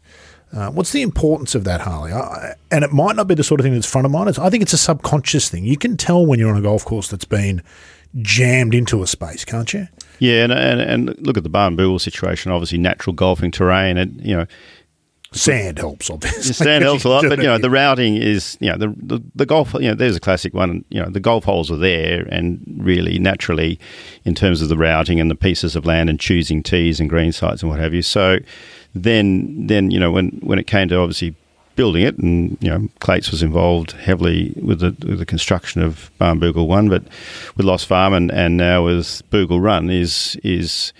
[0.53, 2.11] Uh, what's the importance of that, Harley?
[2.11, 4.27] I, and it might not be the sort of thing that's front of mind.
[4.27, 5.63] It's, I think it's a subconscious thing.
[5.63, 7.61] You can tell when you're on a golf course that's been
[8.21, 9.87] jammed into a space, can't you?
[10.19, 12.51] Yeah, and, and and look at the Barnbougle situation.
[12.51, 14.45] Obviously, natural golfing terrain, and you know,
[15.33, 16.53] Sand helps, obviously.
[16.53, 17.23] Sand helps a lot.
[17.27, 19.73] But you know, the routing is you know the, the the golf.
[19.75, 20.83] You know, there's a classic one.
[20.89, 23.79] You know, the golf holes are there, and really naturally,
[24.25, 27.31] in terms of the routing and the pieces of land and choosing tees and green
[27.31, 28.01] sites and what have you.
[28.01, 28.39] So
[28.93, 31.33] then then you know when when it came to obviously
[31.75, 36.11] building it, and you know, Clates was involved heavily with the, with the construction of
[36.19, 37.03] Barnbougle One, but
[37.55, 40.93] with Lost Farm and, and now with Bougle Run is is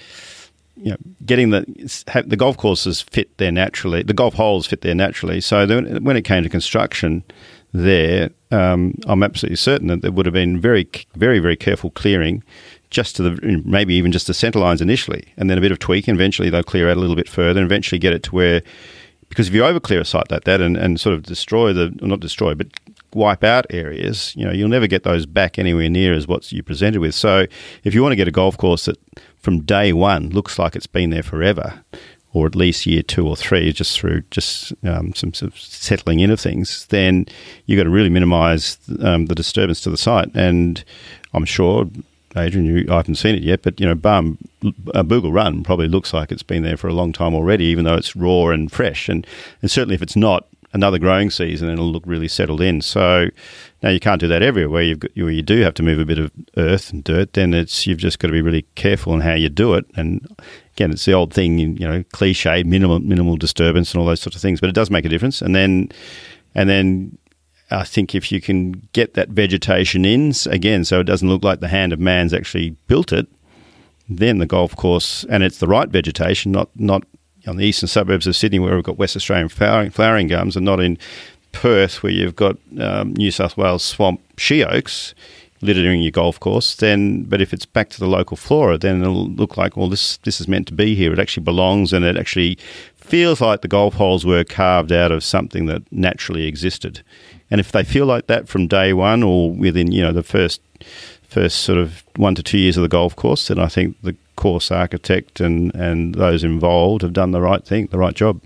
[0.83, 1.63] you know, getting the
[2.25, 5.41] the golf courses fit there naturally, the golf holes fit there naturally.
[5.41, 5.67] So
[5.99, 7.23] when it came to construction,
[7.73, 12.43] there, um, I'm absolutely certain that there would have been very, very, very careful clearing,
[12.89, 15.79] just to the maybe even just the centre lines initially, and then a bit of
[15.79, 16.15] tweaking.
[16.15, 18.61] Eventually, they'll clear out a little bit further, and eventually get it to where,
[19.29, 22.19] because if you overclear a site like that and, and sort of destroy the, not
[22.19, 22.67] destroy, but
[23.13, 26.63] wipe out areas, you know, you'll never get those back anywhere near as what you
[26.63, 27.15] presented with.
[27.15, 27.45] So,
[27.83, 28.97] if you want to get a golf course that
[29.37, 31.83] from day one looks like it's been there forever,
[32.33, 36.19] or at least year two or three, just through just um, some sort of settling
[36.19, 37.25] in of things, then
[37.65, 40.33] you've got to really minimise um, the disturbance to the site.
[40.33, 40.83] And
[41.33, 41.89] I'm sure,
[42.37, 44.37] Adrian, you, I haven't seen it yet, but you know,
[44.93, 47.83] uh, Bougle Run probably looks like it's been there for a long time already, even
[47.83, 49.09] though it's raw and fresh.
[49.09, 49.27] And,
[49.61, 52.81] and certainly if it's not, another growing season and it'll look really settled in.
[52.81, 53.27] So
[53.83, 54.83] now you can't do that everywhere.
[54.83, 57.85] You've got, you do have to move a bit of earth and dirt, then it's
[57.85, 59.85] you've just got to be really careful in how you do it.
[59.95, 60.25] And
[60.75, 64.35] again, it's the old thing, you know, cliche, minimal minimal disturbance and all those sorts
[64.35, 64.59] of things.
[64.59, 65.41] But it does make a difference.
[65.41, 65.89] And then
[66.55, 67.17] and then
[67.69, 71.59] I think if you can get that vegetation in again, so it doesn't look like
[71.59, 73.27] the hand of man's actually built it,
[74.09, 77.03] then the golf course and it's the right vegetation, not not
[77.47, 80.65] on the eastern suburbs of Sydney where we've got West Australian flowering, flowering gums, and
[80.65, 80.97] not in
[81.51, 85.13] Perth where you've got um, New South Wales swamp she oaks
[85.61, 86.75] littering your golf course.
[86.75, 90.17] Then, but if it's back to the local flora, then it'll look like well, this
[90.17, 91.13] this is meant to be here.
[91.13, 92.57] It actually belongs, and it actually
[92.95, 97.03] feels like the golf holes were carved out of something that naturally existed.
[97.49, 100.61] And if they feel like that from day one or within you know the first
[101.23, 104.15] first sort of one to two years of the golf course, then I think the
[104.41, 108.41] course architect and, and those involved have done the right thing, the right job.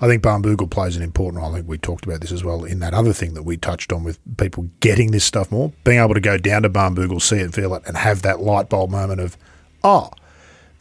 [0.00, 1.50] I think Barnbougle plays an important role.
[1.50, 3.92] I think we talked about this as well in that other thing that we touched
[3.92, 7.38] on with people getting this stuff more, being able to go down to Barnbougle, see
[7.38, 9.36] it, feel it, and have that light bulb moment of,
[9.82, 10.10] oh,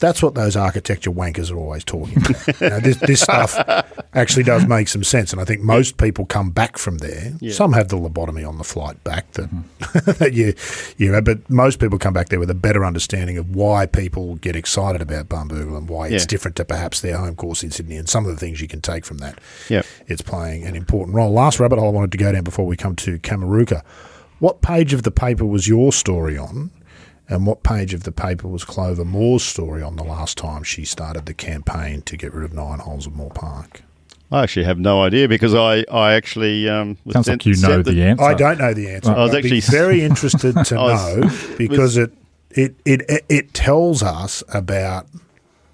[0.03, 2.47] that's what those architecture wankers are always talking about.
[2.61, 3.57] you know, this, this stuff
[4.13, 5.31] actually does make some sense.
[5.31, 7.31] And I think most people come back from there.
[7.51, 10.11] Some have the lobotomy on the flight back that, mm-hmm.
[10.19, 10.55] that you,
[10.97, 14.35] you have, but most people come back there with a better understanding of why people
[14.35, 17.95] get excited about Barnbougle and why it's different to perhaps their home course in Sydney
[17.95, 19.39] and some of the things you can take from that.
[19.69, 19.85] Yep.
[20.07, 21.31] It's playing an important role.
[21.31, 23.83] Last rabbit hole I wanted to go down before we come to Kameruka.
[24.39, 26.71] What page of the paper was your story on?
[27.29, 30.83] And what page of the paper was Clover Moore's story on the last time she
[30.85, 33.81] started the campaign to get rid of nine holes at Moore Park?
[34.31, 37.61] I actually have no idea because I, I actually um, was Sounds sent- like you
[37.61, 38.23] know sent the answer.
[38.23, 39.11] I don't know the answer.
[39.11, 41.15] I was I'd be actually- very interested to I was-
[41.49, 42.11] know because it,
[42.49, 45.07] it it it tells us about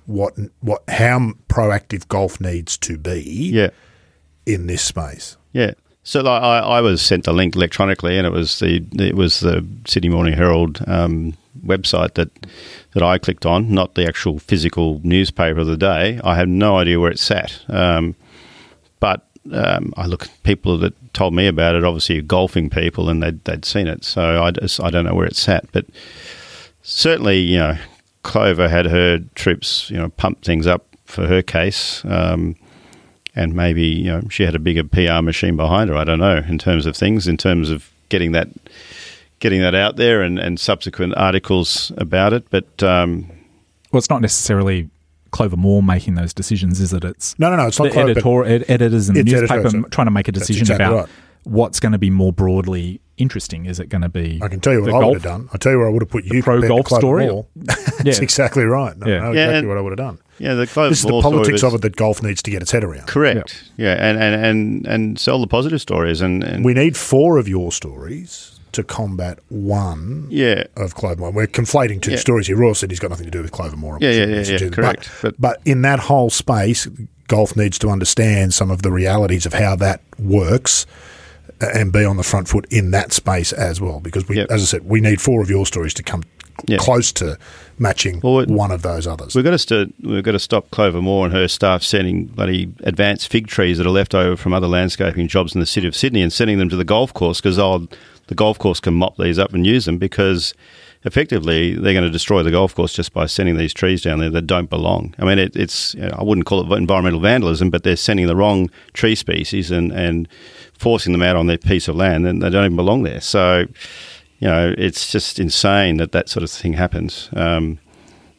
[0.06, 3.22] what what how proactive golf needs to be
[3.54, 3.70] Yeah,
[4.45, 5.38] in this space.
[5.54, 5.72] yeah.
[6.10, 9.41] So like, I, I was sent the link electronically, and it was the it was
[9.41, 12.32] the Sydney Morning Herald um, website that
[12.93, 16.20] that I clicked on, not the actual physical newspaper of the day.
[16.24, 17.62] I have no idea where it sat.
[17.70, 18.16] Um,
[18.99, 23.45] but um, I look people that told me about it, obviously golfing people, and they'd,
[23.45, 24.03] they'd seen it.
[24.03, 25.86] So I, just, I don't know where it sat, but
[26.82, 27.78] certainly, you know,
[28.24, 32.03] Clover had her troops, you know, pump things up for her case.
[32.05, 32.55] Um,
[33.39, 35.95] and maybe you know she had a bigger PR machine behind her.
[35.95, 38.49] I don't know in terms of things, in terms of getting that
[39.39, 42.49] getting that out there and, and subsequent articles about it.
[42.49, 43.29] But um,
[43.91, 44.89] well, it's not necessarily
[45.31, 47.03] Clover Moore making those decisions, is it?
[47.03, 47.67] It's no, no, no.
[47.67, 50.31] It's not the Clover, editor, ed- editors in the newspaper editor, trying to make a
[50.31, 51.09] decision exactly about right.
[51.50, 53.66] What's going to be more broadly interesting.
[53.66, 54.39] Is it going to be?
[54.41, 55.50] I can tell you what the I golf, would have done.
[55.52, 56.41] I'll tell you where I would have put you.
[56.41, 57.26] pro compared to golf Clover story?
[58.00, 58.04] Yeah.
[58.04, 58.97] That's exactly right.
[58.97, 59.18] No, Yeah.
[59.18, 60.20] I know Yeah, exactly what I would have done.
[60.38, 62.52] yeah, the Clover This is the Moore story politics of it that golf needs to
[62.52, 63.08] get its head around.
[63.08, 63.70] Correct.
[63.76, 67.47] Yeah, and, and, and, and sell the positive stories and, and We need four of
[67.50, 70.64] your stories to combat one yeah.
[70.78, 71.32] of Clover Moore.
[71.32, 72.18] We're conflating two Yeah.
[72.18, 72.56] stories here.
[72.56, 73.97] Royal Sydney's got nothing to do with Clover Moore.
[74.00, 75.10] Yeah, yeah, yeah, yeah, correct.
[75.22, 76.88] But, But- but in that whole space,
[77.28, 80.86] golf needs to understand some of the realities of how that works
[81.62, 83.99] and be on the front foot in that space as well.
[83.99, 84.47] Because, we, Yep.
[84.51, 86.24] as I said, we need four of your stories to come
[86.68, 86.78] Yeah.
[86.78, 87.38] close to
[87.78, 89.34] matching Well, one of those others.
[89.34, 92.70] We've got to st- we've got to stop Clover Moore and her staff sending bloody
[92.84, 95.95] advanced fig trees that are left over from other landscaping jobs in the city of
[95.95, 99.39] Sydney and sending them to the golf course because the golf course can mop these
[99.39, 100.53] up and use them because
[101.05, 104.30] effectively they're going to destroy the golf course just by sending these trees down there
[104.30, 105.16] that don't belong.
[105.18, 108.28] I mean, it, it's you know, I wouldn't call it environmental vandalism, but they're sending
[108.28, 110.28] the wrong tree species and and
[110.80, 113.21] forcing them out on their piece of land and they don't even belong there.
[113.21, 113.65] So.
[114.41, 117.30] You know, it's just insane that that sort of thing happens.
[117.34, 117.77] Um,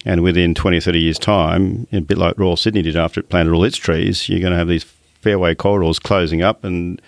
[0.07, 3.29] and within 20 or 30 years' time, a bit like Royal Sydney did after it
[3.29, 4.85] planted all its trees, you're going to have these
[5.21, 7.01] fairway corridors closing up, and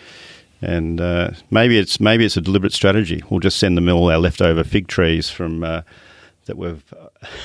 [0.61, 3.23] and uh, maybe it's maybe it's a deliberate strategy.
[3.31, 5.83] We'll just send them all our leftover fig trees from uh,
[6.45, 6.85] that we've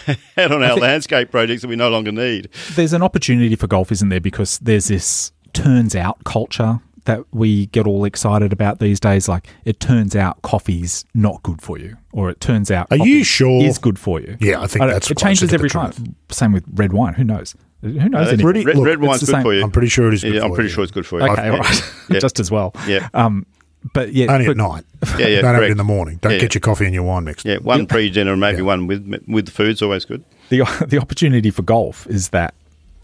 [0.36, 2.50] had on our landscape projects that we no longer need.
[2.76, 4.20] there's an opportunity for golf, isn't there?
[4.20, 9.28] Because there's this turns out culture that we get all excited about these days.
[9.28, 13.10] Like it turns out coffee's not good for you, or it turns out Are coffee
[13.10, 13.64] you sure?
[13.64, 14.38] is good for you.
[14.40, 15.96] Yeah, I think don't- that's it changes to the every truth.
[15.98, 16.16] time.
[16.30, 17.16] Same with red wine.
[17.16, 17.56] Who knows?
[17.82, 18.34] Who knows?
[18.34, 19.64] Uh, pretty- red, look, red it's wine's good same- for you.
[19.64, 20.74] I'm pretty sure it is good Yeah, I'm for pretty you.
[20.76, 21.28] sure it's good for you.
[21.28, 22.20] Okay, all right, Yeah.
[22.28, 22.74] just as well.
[22.88, 23.10] Yeah.
[23.14, 23.46] Um,
[23.94, 24.84] but yeah, Only but at night.
[25.20, 26.18] Yeah, yeah, Don't have it in the morning.
[26.22, 26.58] Don't Yeah, get yeah.
[26.58, 27.46] your coffee and your wine mixed.
[27.46, 30.24] Yeah, one pre-dinner and maybe one with with the food's always good.
[30.50, 32.54] the the opportunity for golf is that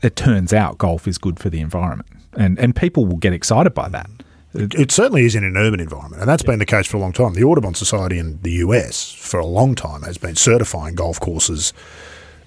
[0.02, 3.74] it turns out golf is good for the environment, and and people will get excited
[3.74, 4.10] by that.
[4.56, 7.12] It certainly is in an urban environment, and that's been the case for a long
[7.12, 7.34] time.
[7.34, 11.74] The Audubon Society in the US, for a long time, has been certifying golf courses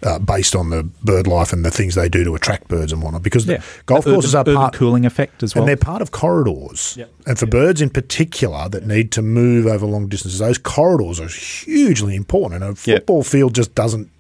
[0.05, 3.03] uh, based on the bird life and the things they do to attract birds and
[3.03, 3.25] whatnot.
[3.25, 5.63] Because Yeah, the golf Urban- courses are part cooling effect as well.
[5.63, 6.95] and they're part of corridors.
[6.97, 7.11] Yep.
[7.27, 11.27] And for birds in particular that need to move over long distances, those corridors are
[11.29, 12.63] hugely important.
[12.63, 12.99] And a Yep.
[12.99, 14.11] football field just doesn't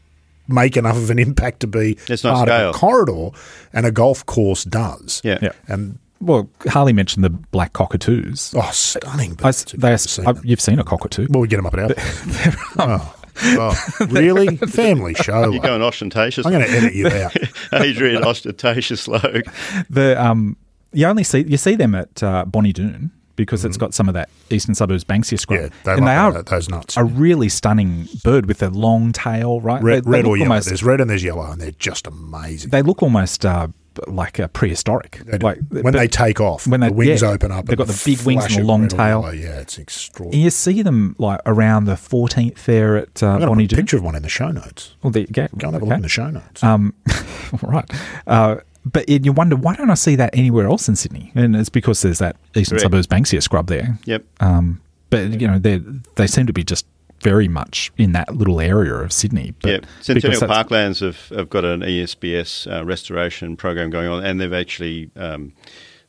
[0.48, 2.70] make enough of an impact to be It's not part scale.
[2.70, 3.30] of a corridor,
[3.72, 5.20] and a golf course does.
[5.24, 5.38] Yeah.
[5.42, 5.52] Yeah.
[5.68, 8.54] And Well, Harley mentioned the black cockatoos.
[8.56, 11.26] oh, stunning I, they are, seen I, you've seen a cockatoo.
[11.30, 11.94] Well, we get them up at our
[12.78, 14.56] oh, oh, really?
[14.56, 15.50] Family show.
[15.50, 16.46] You're going ostentatious.
[16.46, 17.36] I'm going to edit you out.
[17.82, 19.42] Adrian ostentatious logo.
[19.90, 20.56] The um,
[20.92, 24.14] you only see you see them at uh, Bonnie Doon because it's got some of
[24.14, 25.64] that eastern suburbs Banksia scrub, Mm-hmm.
[25.74, 26.96] Yeah, they and like they are those nuts.
[26.96, 29.60] a really stunning bird with a long tail.
[29.60, 30.50] Right, Red, They- they red or yellow.
[30.50, 32.70] almost- There's red and there's yellow, and they're just amazing.
[32.70, 33.68] they look almost uh,
[34.06, 35.20] like a prehistoric.
[35.42, 37.64] Like when they take off, when they- the wings yeah, open up.
[37.66, 38.98] they've got the big wings and the long tail.
[39.22, 39.30] yellow.
[39.30, 40.34] Yeah, it's extraordinary.
[40.36, 44.02] and you see them like around the 14th there at uh, Bonnie a picture of
[44.02, 44.94] one in the show notes.
[45.02, 45.48] Well, there you go.
[45.56, 46.62] Go and have a look in the show notes.
[46.62, 46.92] Um,
[47.62, 47.90] all right.
[48.26, 48.56] Uh,
[48.86, 51.32] but you wonder why don't I see that anywhere else in Sydney?
[51.34, 52.82] And it's because there's that eastern Correct.
[52.82, 53.98] suburbs Banksia scrub there.
[54.04, 54.24] Yep.
[54.40, 54.80] Um,
[55.10, 55.78] but you know they
[56.14, 56.86] they seem to be just
[57.20, 59.54] very much in that little area of Sydney.
[59.60, 64.40] But Yeah, Centennial Parklands have, have got an ESBS uh, restoration program going on, and
[64.40, 65.52] they've actually um,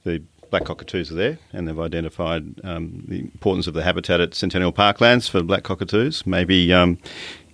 [0.04, 0.22] the
[0.52, 4.72] black cockatoos are there, and they've identified um, the importance of the habitat at Centennial
[4.72, 6.28] Parklands for black cockatoos.
[6.28, 7.00] Maybe um,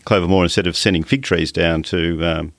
[0.04, 2.54] Clover Moore, instead of sending fig trees down to um,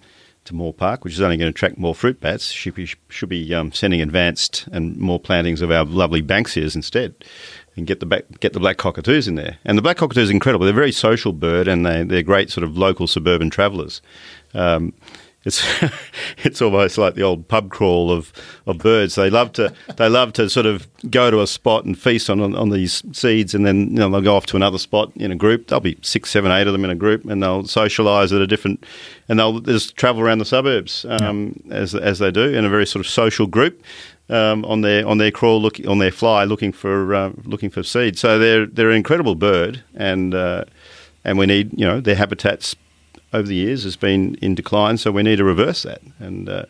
[0.45, 3.29] to Moore Park, which is only going to attract more fruit bats, should be should
[3.29, 7.15] be um, sending advanced and more plantings of our lovely Banksias instead
[7.77, 9.59] and get the back, get the black cockatoos in there.
[9.65, 10.65] And the black cockatoo is incredible.
[10.65, 14.01] They're a very social bird, and they they're great sort of local suburban travellers.
[14.55, 14.93] Um,
[15.45, 15.65] it's
[16.39, 18.33] it's almost like the old pub crawl of,
[18.67, 19.15] of birds.
[19.15, 22.41] They love to they love to sort of go to a spot and feast on,
[22.41, 25.31] on on these seeds, and then you know they'll go off to another spot in
[25.31, 25.69] a group.
[25.69, 28.47] There'll be six, seven, eight of them in a group, and they'll socialise at a
[28.47, 28.85] different,
[29.29, 32.87] and they'll just travel around the suburbs um, as as they do in a very
[32.87, 33.83] sort of social group
[34.29, 37.83] um, on their on their crawl, look on their fly, looking for uh, looking for
[37.83, 38.19] seed.
[38.19, 40.65] So they're they're an incredible bird, and uh,
[41.25, 42.75] and we need you know their habitats
[43.35, 46.01] over the years has been in decline, so we need to reverse that.
[46.19, 46.65] And uh,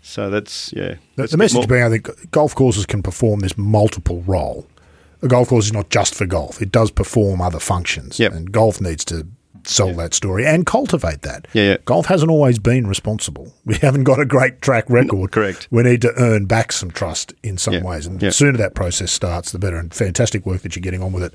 [0.00, 0.94] so that's yeah.
[0.94, 4.66] The, that's the message more- being, I think, golf courses can perform this multiple role.
[5.22, 8.32] A golf course is not just for golf; it does perform other functions, Yep.
[8.32, 9.26] and golf needs to
[9.64, 11.46] sell that story and cultivate that.
[11.52, 11.76] Yeah, yeah.
[11.84, 13.52] Golf hasn't always been responsible.
[13.66, 15.30] We haven't got a great track record.
[15.32, 15.68] correct.
[15.70, 18.28] We need to earn back some trust in some Yeah, ways, and yeah.
[18.28, 19.76] the sooner that process starts, the better.
[19.76, 21.34] And fantastic work that you're getting on with it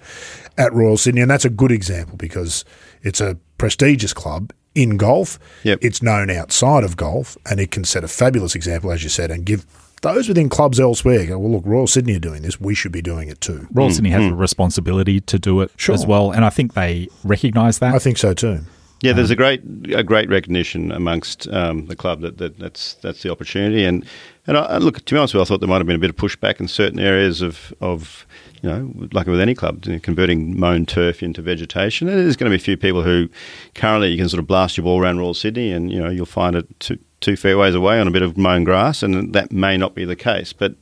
[0.57, 2.63] at Royal Sydney, and that's a good example because
[3.03, 5.39] it's a prestigious club in golf.
[5.63, 5.79] Yep.
[5.81, 9.31] It's known outside of golf, and it can set a fabulous example, as you said,
[9.31, 9.65] and give
[10.01, 12.59] those within clubs elsewhere go, well, look, Royal Sydney are doing this.
[12.59, 13.65] We should be doing it too.
[13.71, 14.33] Royal mm, Sydney has mm.
[14.33, 15.95] a responsibility to do it Sure.
[15.95, 17.95] as well, and I think they recognise that.
[17.95, 18.65] I think so too.
[18.99, 19.61] Yeah, there's a um, great
[19.93, 23.85] a great recognition amongst um, the club that, that that's that's the opportunity.
[23.85, 24.05] And
[24.45, 25.95] and I, and look, to be honest with you, I thought there might have been
[25.95, 28.25] a bit of pushback in certain areas of of
[28.63, 32.07] you know, like with any club, converting mown turf into vegetation.
[32.07, 33.27] There's going to be a few people who
[33.75, 36.25] currently you can sort of blast your ball around Royal Sydney, and you know you'll
[36.25, 39.75] find it two, two fairways away on a bit of mown grass, and that may
[39.75, 40.53] not be the case.
[40.53, 40.75] But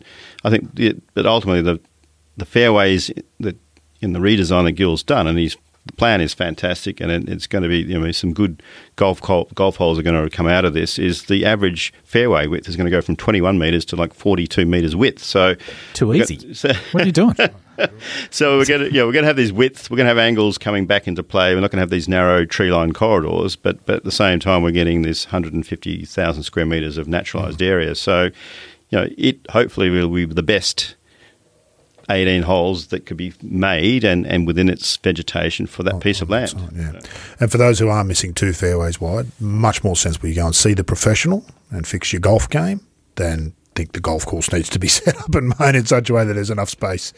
[0.43, 1.79] I think, the, but ultimately the
[2.37, 3.57] the fairways that
[3.99, 5.35] in the redesign that Gil's done, and
[5.85, 8.61] his plan is fantastic, and it, it's going to be you know some good
[8.95, 10.99] golf golf holes are going to come out of this.
[10.99, 14.65] Is the average fairway width is going to go from 21 meters to like 42
[14.65, 15.23] meters width.
[15.23, 15.55] So
[15.93, 16.53] Too we've got- easy.
[16.53, 17.35] so, what are you doing?
[18.29, 19.89] so we're going to yeah we're going to have these widths.
[19.89, 21.55] We're going to have angles coming back into play.
[21.55, 24.39] We're not going to have these narrow tree line corridors, but but at the same
[24.39, 27.67] time we're getting this 150,000 square meters of naturalized mm.
[27.67, 27.95] area.
[27.95, 28.25] So
[28.89, 30.95] you know it hopefully will be the best.
[32.09, 36.21] 18 holes that could be made and, and within its vegetation for that oh, piece
[36.21, 36.53] of oh, land.
[36.53, 36.99] Right, yeah.
[37.39, 40.45] And for those who are missing two fairways wide, much more sense sensible you go
[40.45, 42.81] and see the professional and fix your golf game
[43.15, 46.13] than think the golf course needs to be set up and made in such a
[46.13, 47.13] way that there's enough space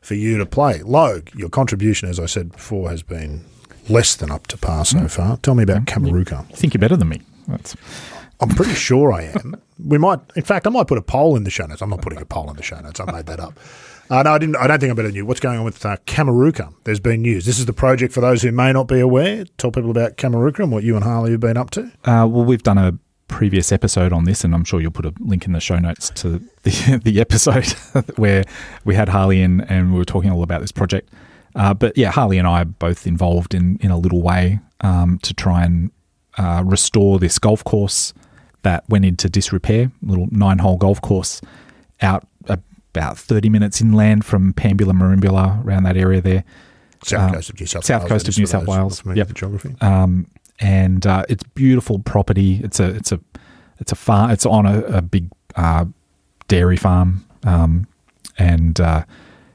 [0.00, 0.82] for you to play.
[0.82, 3.44] Logue, your contribution, as I said before, has been
[3.88, 5.10] less than up to par so mm.
[5.10, 5.36] far.
[5.38, 5.86] Tell me about mm.
[5.86, 6.40] Kameruka.
[6.40, 7.20] I think you're better than me.
[7.48, 7.76] That's,
[8.40, 9.60] I'm pretty sure I am.
[9.84, 11.82] We might, in fact, I might put a poll in the show notes.
[11.82, 13.00] I'm not putting a poll in the show notes.
[13.00, 13.58] I made that up.
[14.10, 14.56] Uh, no, I didn't.
[14.56, 15.26] I don't think I'm better than you.
[15.26, 16.74] What's going on with uh, Kameruka?
[16.84, 17.46] There's been news.
[17.46, 19.44] This is the project for those who may not be aware.
[19.58, 21.84] Tell people about Kameruka and what you and Harley have been up to.
[22.04, 22.98] uh, well, we've done a
[23.28, 26.10] previous episode on this, and I'm sure you'll put a link in the show notes
[26.16, 27.66] to the, the episode
[28.16, 28.44] where
[28.84, 31.10] we had Harley in and we were talking all about this project.
[31.54, 35.18] Uh, but yeah, Harley and I are both involved in, in a little way um,
[35.22, 35.90] to try and
[36.36, 38.12] uh, restore this golf course
[38.62, 41.40] that went into disrepair, little nine hole golf course
[42.02, 42.26] out
[42.96, 46.44] about 30 minutes inland from Pambula, Merimbula, around that area there.
[47.04, 48.08] South Uh, coast of New South South Wales.
[48.10, 49.02] coast of New South Wales.
[49.14, 49.34] Yep.
[49.34, 49.74] geography.
[49.80, 50.26] um,
[50.60, 52.60] and uh, it's beautiful property.
[52.62, 53.20] It's a it's a
[53.80, 54.30] it's a farm.
[54.30, 55.84] It's on a, a big uh,
[56.48, 57.86] dairy farm, um,
[58.38, 59.04] and uh,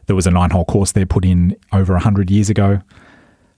[0.07, 2.81] there was a nine hole course there put in over hundred years ago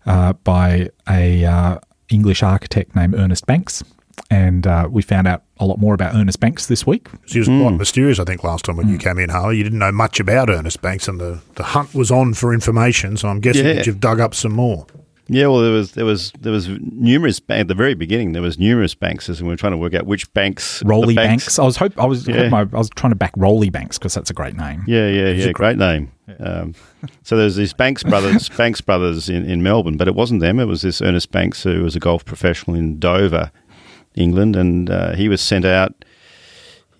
[0.05, 1.79] uh, by a uh,
[2.09, 3.83] English architect named Ernest Banks.
[4.29, 7.07] And uh, we found out a lot more about Ernest Banks this week.
[7.25, 9.57] She was quite mysterious, I think, last time when you came in, Harley.
[9.57, 13.17] You didn't know much about Ernest Banks, and the, the hunt was on for information.
[13.17, 13.73] So I'm guessing Yeah.
[13.73, 14.85] that you've dug up some more.
[15.27, 18.33] Yeah, well, there was there was there was numerous bank at the very beginning.
[18.33, 20.83] There was numerous banks, and we were trying to work out which banks.
[20.83, 21.57] Rolly the Banks.
[21.57, 22.49] I was hope I was Yeah.
[22.49, 24.83] hoping I, I was trying to back Rolly Banks because that's a great name.
[24.87, 25.51] Yeah, yeah, yeah.
[25.53, 26.11] Great name.
[26.39, 26.75] Um,
[27.23, 30.59] so there's these Banks brothers, Banks brothers in, in Melbourne, but it wasn't them.
[30.59, 33.51] It was this Ernest Banks who was a golf professional in Dover,
[34.15, 35.93] England, and uh, he was sent out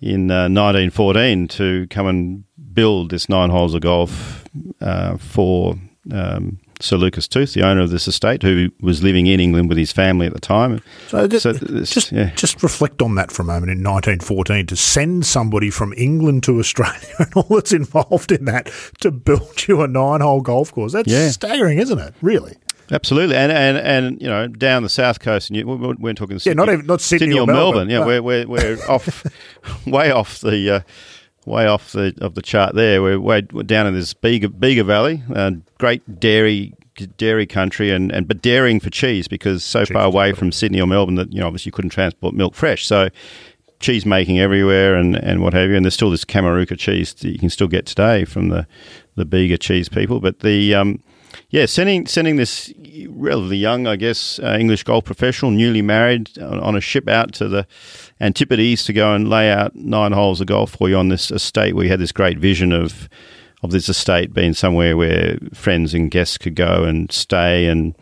[0.00, 2.44] in uh, 1914 to come and
[2.74, 4.44] build this nine holes of golf
[4.80, 5.76] uh, for
[6.10, 9.78] um, Sir Lucas Tooth, the owner of this estate, who was living in England with
[9.78, 10.82] his family at the time.
[11.06, 12.30] So, th- So just yeah.
[12.34, 13.70] just reflect on that for a moment.
[13.70, 18.68] In 1914, to send somebody from England to Australia and all that's involved in that
[19.00, 20.92] to build you a nine-hole golf course.
[20.92, 21.30] That's Yeah.
[21.30, 22.14] staggering, isn't it?
[22.20, 22.56] Really?
[22.92, 26.18] Absolutely, and and and you know down the south coast, and you, we we weren't
[26.18, 28.06] talking Yeah, not even- not Sydney or Melbourne, Yeah, no.
[28.06, 29.24] we're we're, we're off,
[29.86, 30.70] way off the.
[30.70, 30.80] Uh,
[31.44, 34.84] Way off the of the chart there, we're way we're down in this Bega, Bega
[34.84, 36.72] Valley, uh, great dairy
[37.16, 40.86] dairy country, and, and but dairying for cheese because so far away from Sydney or
[40.86, 42.86] Melbourne that you know obviously you couldn't transport milk fresh.
[42.86, 43.08] So
[43.80, 45.74] cheese making everywhere and, and what have you.
[45.74, 48.64] And there's still this Kameruka cheese that you can still get today from the
[49.16, 50.20] the Bega cheese people.
[50.20, 51.02] But the um,
[51.50, 52.72] yeah, sending sending this
[53.08, 57.48] relatively young, I guess, uh, English golf professional, newly married, on, a ship out to
[57.48, 57.66] the
[58.20, 61.74] Antipodes to go and lay out nine holes of golf for you on this estate.
[61.74, 63.08] We had this great vision of
[63.62, 67.94] of this estate being somewhere where friends and guests could go and stay and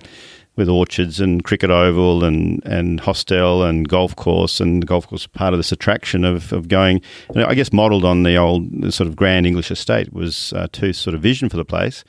[0.56, 5.26] with orchards and cricket oval and, and hostel and golf course and the golf course
[5.26, 7.00] part of this attraction of, of going
[7.34, 11.20] I guess modelled on the old sort of grand English estate was uh, sort of
[11.20, 12.04] vision for the place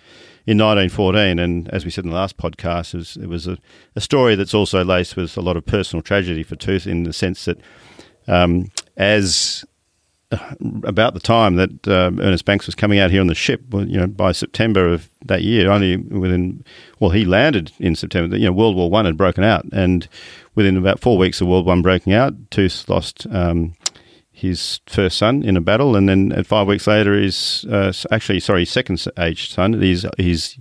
[0.52, 1.40] in 1914.
[1.40, 3.58] And as we said in the last podcast, it was, it was a,
[3.96, 7.14] a, story that's also laced with a lot of personal tragedy for Tooth in the
[7.14, 7.58] sense that
[8.28, 9.64] um, as
[10.32, 13.62] uh, about the time that um, Ernest Banks was coming out here on the ship,
[13.74, 16.64] you know, by September of that year, only within,
[17.00, 18.36] well, he landed in September.
[18.36, 20.08] You know, World War One had broken out, and
[20.56, 23.74] within about four weeks of World War One breaking out, Tooth lost um,
[24.42, 28.66] his first son in a battle, and then five weeks later, his uh, actually sorry,
[28.66, 30.58] second aged son, his his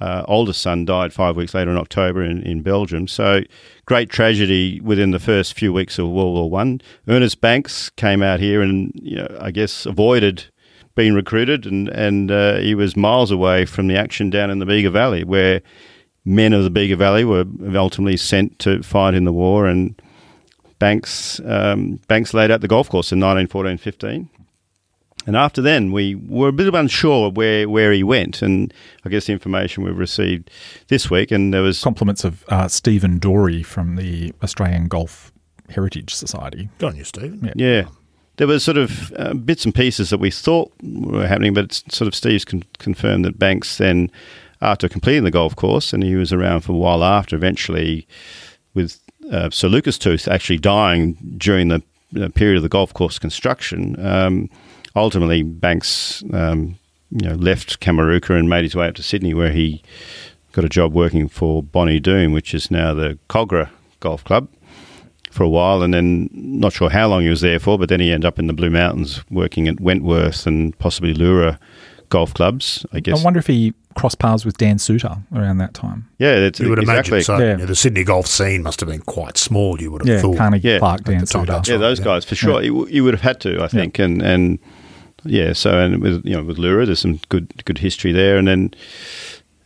[0.00, 3.06] uh, oldest son died five weeks later in October in, in Belgium.
[3.06, 3.42] So
[3.84, 6.80] great tragedy within the first few weeks of World War One.
[7.06, 10.46] Ernest Banks came out here and you know I guess avoided
[10.94, 14.66] being recruited, and and uh, he was miles away from the action down in the
[14.66, 15.60] Bega Valley where
[16.24, 20.00] men of the Bega Valley were ultimately sent to fight in the war and
[20.78, 24.28] Banks um, Banks laid out the golf course in 1914-15.
[25.26, 28.40] And after then, we were a bit unsure where, where he went.
[28.40, 28.72] And
[29.04, 30.50] I guess the information we've received
[30.88, 35.30] this week, and there was compliments of uh, Stephen Dory from the Australian Golf
[35.68, 36.70] Heritage Society.
[36.78, 37.40] Good on you, Stephen.
[37.44, 37.52] Yeah.
[37.56, 37.88] yeah.
[38.36, 41.84] There were sort of uh, bits and pieces that we thought were happening, but it's
[41.94, 44.10] sort of Steve's con- confirmed that Banks then,
[44.62, 48.06] after completing the golf course, and he was around for a while after, eventually
[48.72, 48.98] with
[49.30, 51.82] uh, Sir Lucas Tooth actually dying during the
[52.20, 53.96] uh, period of the golf course construction.
[54.04, 54.50] Um,
[54.96, 56.76] ultimately, Banks um,
[57.10, 59.82] you know left Kameruka and made his way up to Sydney, where he
[60.52, 63.70] got a job working for Bonnie Doon, which is now the Kogarah
[64.00, 64.48] Golf Club,
[65.30, 68.00] for a while, and then not sure how long he was there for, but then
[68.00, 71.58] he ended up in the Blue Mountains working at Wentworth and possibly Leura
[72.08, 72.86] golf clubs.
[72.92, 73.20] I guess.
[73.20, 76.08] I wonder if he crossed paths with Dan Soutar around that time.
[76.18, 77.18] Yeah, that's you would exactly.
[77.18, 77.24] imagine.
[77.24, 77.56] So yeah.
[77.56, 79.80] the Sydney golf scene must have been quite small.
[79.80, 80.36] You would have yeah, thought.
[80.36, 80.78] Carnegie yeah.
[80.78, 81.66] Park, Dan Soutar.
[81.66, 82.62] Yeah, those guys for sure.
[82.62, 84.58] You, you, would have had to, I think, and and
[85.24, 85.52] yeah.
[85.52, 88.72] So and with you know with Leura, there's some good good history there, and then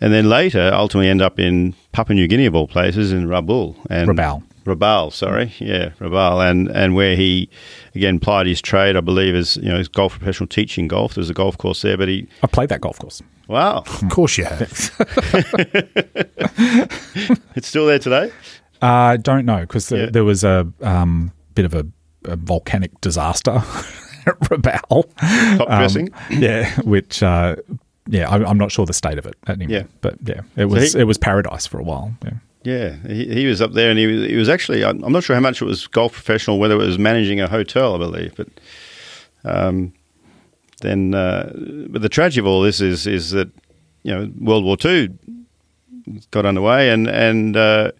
[0.00, 3.76] and then later ultimately end up in Papua New Guinea of all places in Rabaul
[3.90, 4.42] and Rabaul.
[4.64, 7.48] Rabaul, sorry, yeah, Rabaul, and and where he
[7.94, 11.14] again plied his trade, I believe, as you know, his golf professional teaching golf.
[11.14, 13.22] There's a golf course there, but he I played that golf course.
[13.48, 14.60] Wow, of course you have.
[17.56, 18.32] it's still there today.
[18.80, 20.06] I uh, don't know because yeah.
[20.06, 21.86] there was a um, bit of a,
[22.24, 23.50] a, volcanic disaster
[24.26, 25.08] at Rabaul.
[25.58, 27.22] Top um, yeah, which.
[27.22, 27.56] Uh,
[28.08, 29.76] yeah, I, am not sure the state of it anymore.
[29.78, 29.84] Yeah.
[30.00, 32.12] But yeah, it was so he, it was paradise for a while.
[32.24, 32.32] Yeah.
[32.64, 34.84] Yeah, he, he was up there, and he was, he was actually.
[34.84, 37.94] I'm not sure how much it was golf professional, whether it was managing a hotel,
[37.94, 38.34] I believe.
[38.36, 38.48] But
[39.44, 39.92] um,
[40.80, 41.52] then, uh,
[41.88, 43.50] but the tragedy of all this is is that
[44.04, 45.16] you know World War Two
[46.30, 47.92] got underway, and and uh,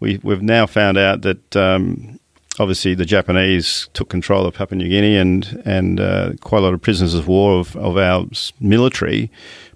[0.00, 2.18] we we've now found out that um,
[2.58, 6.74] obviously the Japanese took control of Papua New Guinea, and and uh, quite a lot
[6.74, 8.26] of prisoners of war of, of our
[8.60, 9.30] military,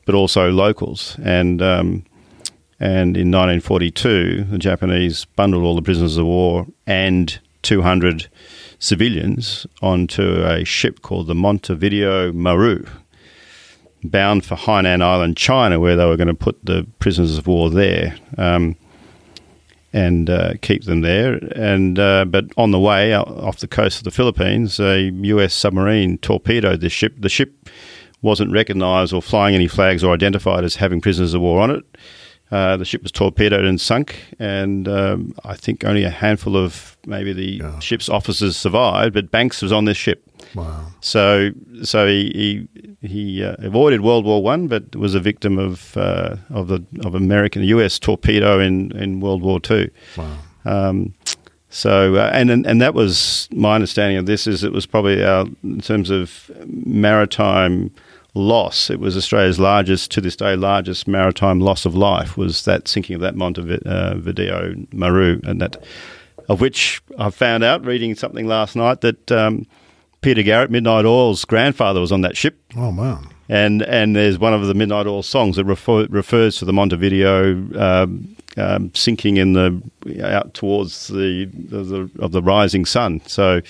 [0.06, 2.04] but also locals, and um,
[2.84, 8.28] and in 1942, the Japanese bundled all the prisoners of war and 200
[8.78, 12.84] civilians onto a ship called the Montevideo Maru,
[14.02, 17.70] bound for Hainan Island, China, where they were going to put the prisoners of war
[17.70, 18.18] there.
[18.36, 18.76] Um,
[19.94, 21.36] and uh, keep them there.
[21.56, 25.54] And uh, but on the way off the coast of the Philippines, a U.S.
[25.54, 27.14] submarine torpedoed the ship.
[27.18, 27.70] The ship
[28.20, 31.84] wasn't recognised or flying any flags or identified as having prisoners of war on it.
[32.54, 36.96] Uh, the ship was torpedoed and sunk, and um, I think only a handful of
[37.04, 37.78] maybe the yeah.
[37.80, 39.12] ship's officers survived.
[39.12, 40.22] But Banks was on this ship.
[40.54, 40.86] Wow!
[41.00, 41.50] So,
[41.82, 42.68] so he
[43.02, 46.84] he, he uh, avoided World War One, but was a victim of uh, of the
[47.04, 47.98] of American U.S.
[47.98, 49.90] torpedo in, in World War Two.
[50.16, 50.38] Wow!
[50.64, 51.12] Um,
[51.70, 55.46] so, uh, and, and that was my understanding of this is it was probably our
[55.64, 57.92] in terms of maritime
[58.34, 58.90] loss.
[58.90, 63.14] It was Australia's largest, to this day, largest maritime loss of life was that sinking
[63.16, 65.82] of that Montevideo uh, Maru, and that
[66.48, 69.66] of which I found out reading something last night that um,
[70.20, 72.60] Peter Garrett, Midnight Oil's grandfather, was on that ship.
[72.76, 73.28] Oh man!
[73.48, 77.52] And and there's one of the Midnight Oil songs that refer, refers to the Montevideo
[77.78, 79.82] um, um, sinking in the
[80.22, 83.20] out towards the, the, of the rising sun.
[83.26, 83.60] So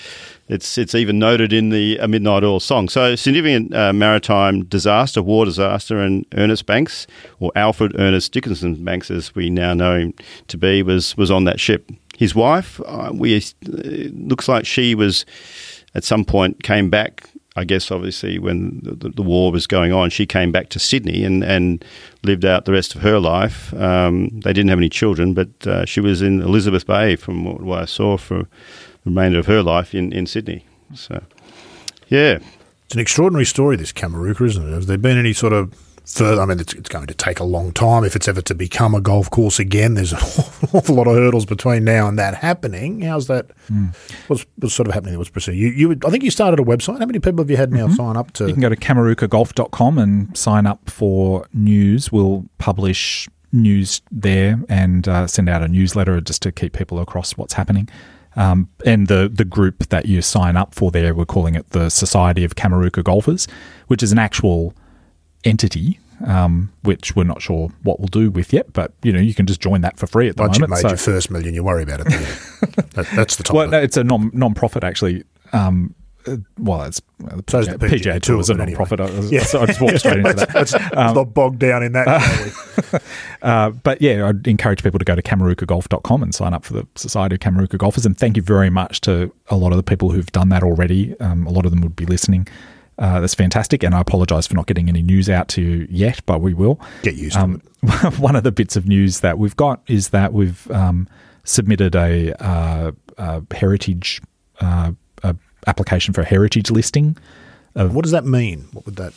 [0.47, 2.89] it's it's even noted in the A Midnight Oil song.
[2.89, 7.07] So significant uh, maritime disaster, war disaster, and Ernest Banks
[7.39, 10.13] or Alfred Ernest Dickinson Banks, as we now know him
[10.47, 11.89] to be, was was on that ship.
[12.17, 15.25] His wife, uh, we looks like she was
[15.95, 20.09] at some point came back I guess obviously when the, the, war was going on,
[20.09, 21.85] she came back to Sydney and, and
[22.23, 23.73] lived out the rest of her life.
[23.75, 27.79] Um, they didn't have any children, but uh, she was in Elizabeth Bay from what,
[27.79, 28.47] I saw for
[29.05, 30.65] remainder of her life in, in Sydney.
[30.93, 31.23] So,
[32.09, 32.39] yeah.
[32.85, 34.71] It's an extraordinary story, this Kameruka, isn't it?
[34.71, 35.73] Has there been any sort of
[36.05, 36.41] further.
[36.41, 38.95] I mean, it's, it's going to take a long time if it's ever to become
[38.95, 39.95] a golf course again.
[39.95, 40.19] There's an
[40.73, 43.01] awful lot of hurdles between now and that happening.
[43.01, 43.51] How's that?
[43.67, 43.87] Hmm.
[44.27, 45.17] What's, what's sort of happening?
[45.17, 45.59] What's proceeding?
[45.59, 46.99] You, you, I think you started a website.
[46.99, 48.43] How many people have you had now sign up to?
[48.43, 48.49] Mm-hmm.
[48.49, 52.11] You can go to kamerukagolf.com and sign up for news.
[52.11, 57.37] We'll publish news there and uh, send out a newsletter just to keep people across
[57.37, 57.89] what's happening.
[58.35, 61.89] Um, and the, the group that you sign up for there, we're calling it the
[61.89, 63.47] Society of Kameruka Golfers,
[63.87, 64.73] which is an actual
[65.43, 68.73] entity, um, which we're not sure what we'll do with yet.
[68.73, 70.71] But you know, you can just join that for free at the Once moment.
[70.71, 72.07] made So- your first million, you worry about it.
[72.95, 73.55] That, that's the top.
[73.55, 75.23] well, no, it's a non non-profit actually.
[75.51, 75.93] Um,
[76.27, 78.77] uh, well, it's uh, So is the PGA Tour is a Tour, but anyway.
[78.77, 78.99] non-profit.
[79.01, 79.43] I- Yeah.
[79.43, 80.53] So I just walked straight into that.
[80.55, 82.53] Let's, let's not bogged down in that.
[82.91, 82.99] we?
[83.41, 86.87] Uh, but yeah, I'd encourage people to go to kamerukagolf.com and sign up for the
[86.95, 88.03] Society of Kameruka Golfers.
[88.05, 91.15] And thank you very much to a lot of the people who've done that already.
[91.19, 92.47] Um, a lot of them would be listening.
[92.97, 93.83] Uh, that's fantastic.
[93.83, 96.79] And I apologize for not getting any news out to you yet, but we will.
[97.03, 98.13] Get used to Um, it.
[98.19, 101.07] one of the bits of news that we've got is that we've um,
[101.43, 104.21] submitted a, uh, a heritage
[104.59, 105.35] uh, a
[105.67, 107.17] application for a heritage listing.
[107.73, 108.67] What does that mean?
[108.71, 109.13] What would that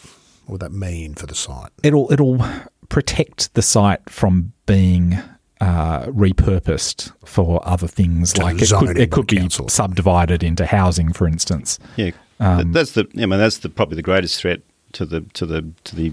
[0.46, 1.70] What would that mean for the site?
[1.82, 2.44] It'll it'll
[2.88, 5.18] protect the site from being
[5.60, 8.32] uh, repurposed for other things.
[8.34, 9.68] To like it could it could be council.
[9.68, 11.78] subdivided into housing, for instance.
[11.96, 13.06] Yeah, Um, that's the.
[13.16, 14.60] I mean, that's the probably the greatest threat
[14.92, 16.12] to the to the to the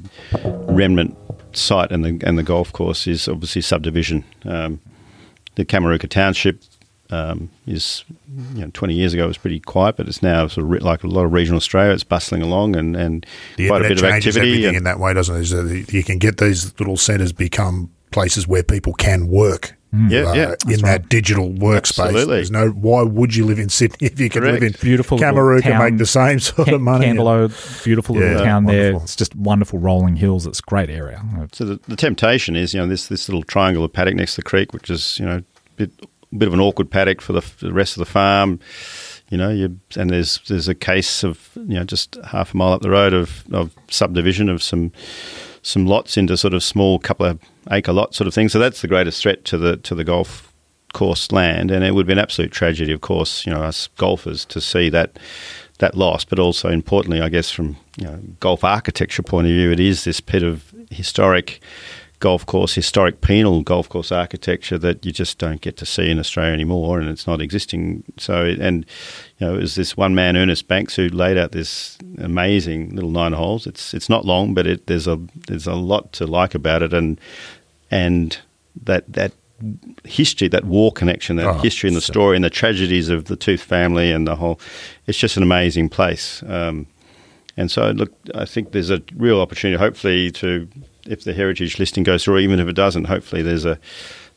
[0.68, 1.16] remnant
[1.54, 4.24] site and the and the golf course is obviously subdivision.
[4.44, 4.80] Um,
[5.56, 6.62] the Kameruka Township
[7.12, 8.04] um, is,
[8.56, 10.80] you know, 20 years ago it was pretty quiet, but it's now sort of re-
[10.80, 11.94] like a lot of regional Australia.
[11.94, 13.26] It's bustling along and, and
[13.58, 14.40] The quite a bit of activity.
[14.40, 15.46] everything And, in that way, doesn't it?
[15.50, 19.76] that you can get these little centres become places where people can work.
[20.10, 20.56] Yeah, uh, yeah.
[20.74, 22.04] in that digital workspace.
[22.08, 22.36] Absolutely.
[22.36, 22.68] There's no.
[22.72, 25.82] Why would you live in Sydney if you can live in Beautiful little Kameruka, town.
[25.86, 27.06] make the same sort Can- of money?
[27.08, 28.92] Candelo, beautiful little Yeah, town there.
[28.96, 30.46] It's just wonderful rolling hills.
[30.46, 31.24] It's a great area.
[31.54, 34.42] So the, the temptation is, you know, this this little triangle of paddock next to
[34.42, 35.44] the creek, which is, you know, a
[35.78, 35.92] bit
[36.38, 38.60] bit of an awkward paddock for the, the rest of the farm.
[39.30, 42.74] You know, you and there's there's a case of you know just half a mile
[42.74, 44.92] up the road of, of subdivision of some
[45.64, 47.40] some lots into sort of small couple of
[47.72, 48.50] acre lot sort of thing.
[48.50, 50.54] So that's the greatest threat to the to the golf
[50.94, 54.46] course land, and it would be an absolute tragedy, of course, you know, us golfers
[54.46, 55.20] to see that
[55.80, 59.72] that loss, but also importantly, I guess from you know golf architecture point of view,
[59.72, 61.60] it is this bit of historic
[62.20, 66.20] golf course, historic penal golf course architecture that you just don't get to see in
[66.20, 68.04] Australia anymore, and it's not existing.
[68.18, 68.86] So, and
[69.40, 73.12] you know, it was this one man, Ernest Banks, who laid out this amazing little
[73.12, 73.68] nine holes.
[73.68, 76.94] It's it's not long, but it, there's a there's a lot to like about it,
[76.94, 77.20] and
[77.92, 78.38] and
[78.84, 79.32] that that
[80.04, 83.26] history, that war connection, that Oh, history and the so- story and the tragedies of
[83.26, 84.60] the Tooth family and the whole.
[85.08, 86.44] It's just an amazing place.
[86.48, 86.88] Um,
[87.58, 90.68] and so, look, I think there's a real opportunity, hopefully, to
[91.06, 93.80] if the heritage listing goes through, even if it doesn't, hopefully there's a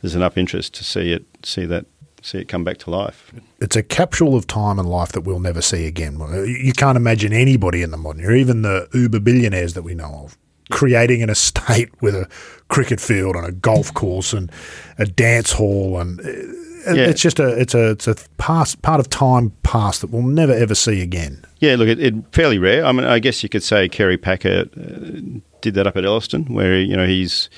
[0.02, 1.86] there's enough interest to see it, see that,
[2.22, 3.32] see it come back to life.
[3.60, 6.18] it's a capsule of time and life that we'll never see again.
[6.46, 10.22] You can't imagine anybody in the modern era, even the uber billionaires that we know
[10.24, 10.36] of,
[10.70, 12.28] creating an estate with a
[12.68, 14.50] cricket field and a golf course and
[14.98, 16.20] a dance hall and.
[16.20, 17.08] uh, Yeah.
[17.10, 20.54] It's just a it's a it's a past part of time past that we'll never
[20.54, 21.44] ever see again.
[21.60, 22.84] Yeah, look, it, it fairly rare.
[22.86, 26.44] I mean, I guess you could say Kerry Packer uh, did that up at Ellerston,
[26.54, 27.50] where you know he's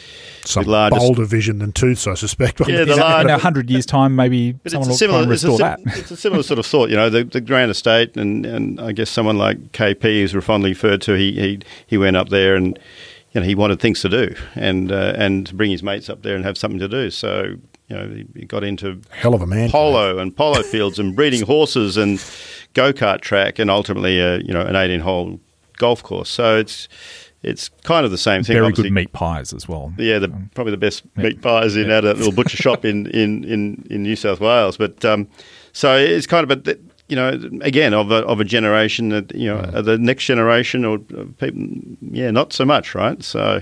[0.44, 1.00] Some the largest.
[1.00, 2.60] bolder vision than Tooths, I suspect.
[2.66, 5.12] Yeah, the large- In a hundred years' time, maybe But someone will it's a try
[5.12, 5.80] similar, and it's a, restore that.
[5.98, 8.92] it's a similar sort of thought, you know, the, the grand estate, and, and I
[8.92, 12.78] guess someone like KP, who's fondly referred to, he, he he went up there and
[13.32, 16.22] you know he wanted things to do and uh, and to bring his mates up
[16.22, 17.10] there and have something to do.
[17.10, 17.56] So
[17.88, 19.70] you know he, got into hell of a man.
[19.70, 22.18] polo and polo fields and breeding horses and
[22.74, 25.38] go kart track and ultimately a you know an 18 hole
[25.76, 26.28] golf course.
[26.28, 26.88] So it's
[27.42, 28.54] it's kind of the same thing.
[28.54, 28.84] Very obviously.
[28.90, 29.92] good meat pies as well.
[29.98, 33.06] Yeah, the, probably the best meat pies in out of that little butcher shop in,
[33.08, 34.76] in, in, in New South Wales.
[34.76, 35.26] But um,
[35.72, 36.76] so it's kind of a
[37.08, 37.28] you know
[37.62, 41.24] again of a of a generation that you know uh, the next generation or uh,
[41.38, 41.60] people
[42.02, 43.60] yeah not so much right so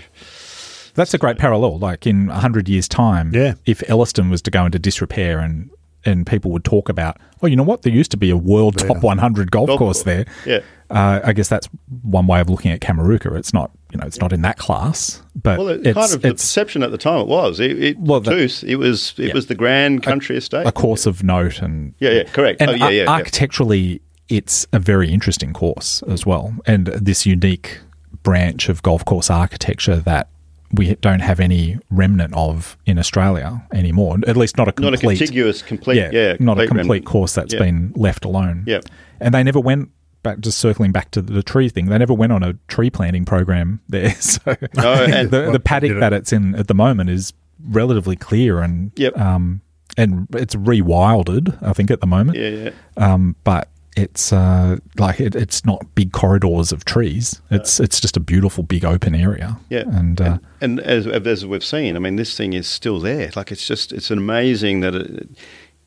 [0.94, 1.78] That's a great parallel.
[1.78, 3.54] Like in 100 years' time, Yeah.
[3.66, 5.70] if Ellerston was to go into disrepair and,
[6.04, 7.82] and people would talk about, oh, you know what?
[7.82, 10.04] There used to be a world top 100 golf, Golf course course.
[10.04, 10.24] there.
[10.44, 10.60] Yeah.
[10.90, 11.68] Uh, I guess that's
[12.02, 13.36] one way of looking at Kameruka.
[13.36, 16.22] It's not, you know, it's not in that class, but well it, it's, kind of
[16.22, 19.34] the perception at the time it was it, it Well, Tooth, it was it Yeah.
[19.34, 22.74] was the grand country estate a course of note and yeah yeah correct and oh,
[22.74, 23.10] yeah, yeah, yeah.
[23.10, 27.80] architecturally, it's a very interesting course as well, and this unique
[28.22, 30.28] branch of golf course architecture that
[30.72, 34.18] we don't have any remnant of in Australia anymore.
[34.26, 36.68] At least not a complete, not complete, a contiguous complete yeah, yeah, not a complete
[36.68, 37.06] complete remnant.
[37.06, 37.60] course that's Yeah.
[37.60, 38.64] been left alone.
[38.66, 38.80] Yeah.
[39.20, 39.90] and they never went
[40.28, 41.86] back just circling back to the tree thing.
[41.86, 45.92] They never went on a tree planting program there, so No, and- the, the paddock
[45.92, 46.00] it?
[46.00, 47.32] that it's in at the moment is
[47.68, 49.18] relatively clear and Yep.
[49.18, 49.60] um,
[49.96, 51.60] and it's rewilded.
[51.62, 52.70] I think at the moment, yeah, yeah.
[52.96, 57.40] um, but it's uh, like it, it's not big corridors of trees.
[57.50, 59.58] It's it's just a beautiful big open area.
[59.70, 63.30] Yeah, and, uh, and as as we've seen, I mean, this thing is still there.
[63.34, 65.28] Like it's just it's amazing that it,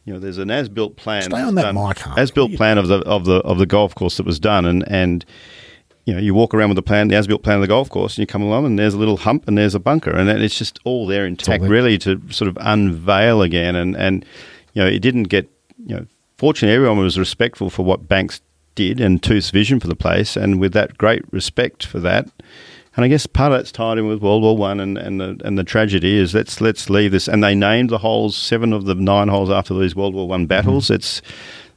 [0.05, 1.23] you know there's an as-built plan.
[1.23, 2.21] Stay on that done- mic, Harvey.
[2.21, 5.25] As-built plan of the of the of the golf course that was done, and and
[6.05, 8.15] you know you walk around with the plan, the as-built plan of the golf course,
[8.17, 10.57] and you come along, and there's a little hump, and there's a bunker, and it's
[10.57, 11.69] just all there intact, there.
[11.69, 14.25] really, to sort of unveil again, and and
[14.73, 15.49] you know it didn't get
[15.85, 16.05] you know.
[16.37, 18.41] Fortunately, everyone was respectful for what Banks
[18.73, 22.27] did and Tooth's vision for the place, and with that great respect for that,
[22.95, 25.39] and I guess part of that's tied in with World War One and, and the
[25.45, 27.27] and the tragedy is let's let's leave this.
[27.27, 30.45] And they named the holes seven of the nine holes after these World War One
[30.45, 30.89] battles.
[30.89, 31.21] It's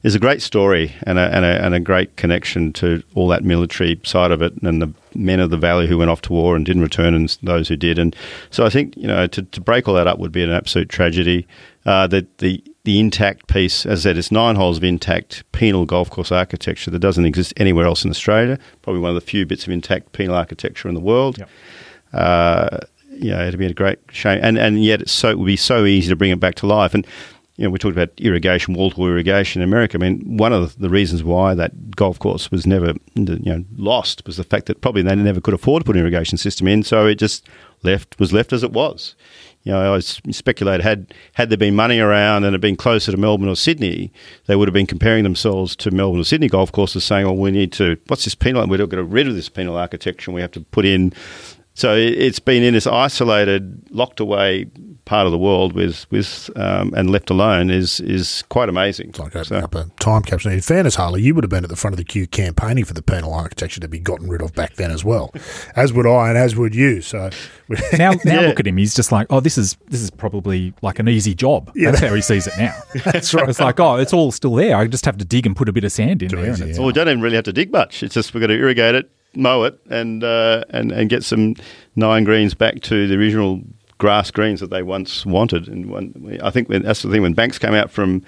[0.02, 3.44] there's a great story and a, and a and a great connection to all that
[3.44, 6.56] military side of it and the men of the valley who went off to war
[6.56, 7.98] and didn't return and those who did.
[7.98, 8.14] And
[8.50, 10.88] so I think you know to, to break all that up would be an absolute
[10.88, 11.46] tragedy.
[11.86, 15.86] Uh, the the the intact piece, as I said, it's nine holes of intact penal
[15.86, 18.58] golf course architecture that doesn't exist anywhere else in Australia.
[18.82, 21.38] Probably one of the few bits of intact penal architecture in the world.
[21.38, 21.48] Yep.
[22.12, 22.78] Uh,
[23.10, 25.56] you know, it'd be a great shame, and and yet it's so it would be
[25.56, 26.94] so easy to bring it back to life.
[26.94, 27.06] And
[27.56, 29.96] you know, we talked about irrigation, wall to irrigation in America.
[29.96, 34.26] I mean, one of the reasons why that golf course was never you know lost
[34.26, 36.82] was the fact that probably they never could afford to put an irrigation system in,
[36.82, 37.46] so it just
[37.82, 39.14] left was left as it was.
[39.64, 43.10] You know, I s- speculate had had there been money around and had been closer
[43.10, 44.12] to Melbourne or Sydney,
[44.46, 47.50] they would have been comparing themselves to Melbourne or Sydney golf courses, saying, "Well, we
[47.50, 48.66] need to what's this penal?
[48.66, 51.12] We've got to get rid of this penal architecture, and we have to put in."
[51.76, 54.66] So it- it's been in this isolated, locked away
[55.06, 59.08] part of the world with with um, and left alone is is quite amazing.
[59.10, 60.52] It's like opening So- up a time capsule.
[60.52, 62.94] In fairness, Harley, you would have been at the front of the queue campaigning for
[62.94, 65.32] the penal architecture to be gotten rid of back then as well,
[65.76, 67.00] as would I and as would you.
[67.02, 67.28] So,
[67.98, 68.40] now now Yeah.
[68.42, 68.76] look at him.
[68.76, 71.70] He's just like, oh, this is this is probably like an easy job.
[71.74, 72.74] That's how he sees it now.
[73.04, 73.48] that's right.
[73.48, 74.76] It's like, oh, it's all still there.
[74.76, 76.50] I just have to dig and put a bit of sand in there.
[76.52, 78.02] easy, and it's, Well, we don't even really have to dig much.
[78.02, 81.54] It's just we've got to irrigate it, mow it, and uh, and and get some
[81.96, 83.60] nine greens back to the original
[83.98, 85.68] grass greens that they once wanted.
[85.68, 88.22] And one, I think when, that's the thing when Banks came out from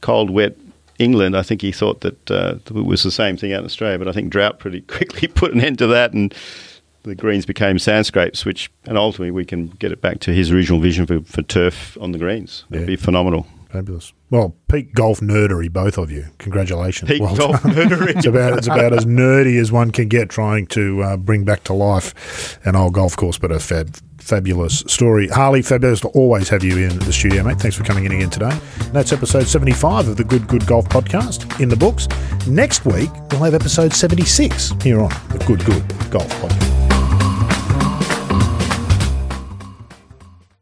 [0.00, 0.56] cold, wet
[0.98, 3.98] England, I think he thought that uh, it was the same thing out in Australia.
[3.98, 6.34] But I think drought pretty quickly put an end to that, and
[7.04, 8.44] the greens became sandscapes.
[8.44, 11.96] Which and ultimately we can get it back to his original vision for, for turf
[12.00, 12.64] on the greens.
[12.70, 12.86] It'd Yeah.
[12.86, 13.46] be phenomenal.
[13.76, 14.14] Fabulous.
[14.30, 16.24] Well, peak golf nerdery, both of you.
[16.38, 17.10] Congratulations.
[17.10, 17.72] Peak Well golf done.
[17.74, 18.06] nerdery.
[18.16, 21.64] It's about it's about as nerdy as one can get, trying to uh, bring back
[21.64, 25.28] to life an old golf course, but a fab, fabulous story.
[25.28, 27.58] Harley, fabulous to always have you in the studio, mate.
[27.58, 28.50] Thanks for coming in again today.
[28.80, 32.08] And that's episode seventy-five of the Good Good Golf podcast in the books.
[32.48, 36.85] Next week we'll have episode seventy-six here on the Good Good Golf podcast.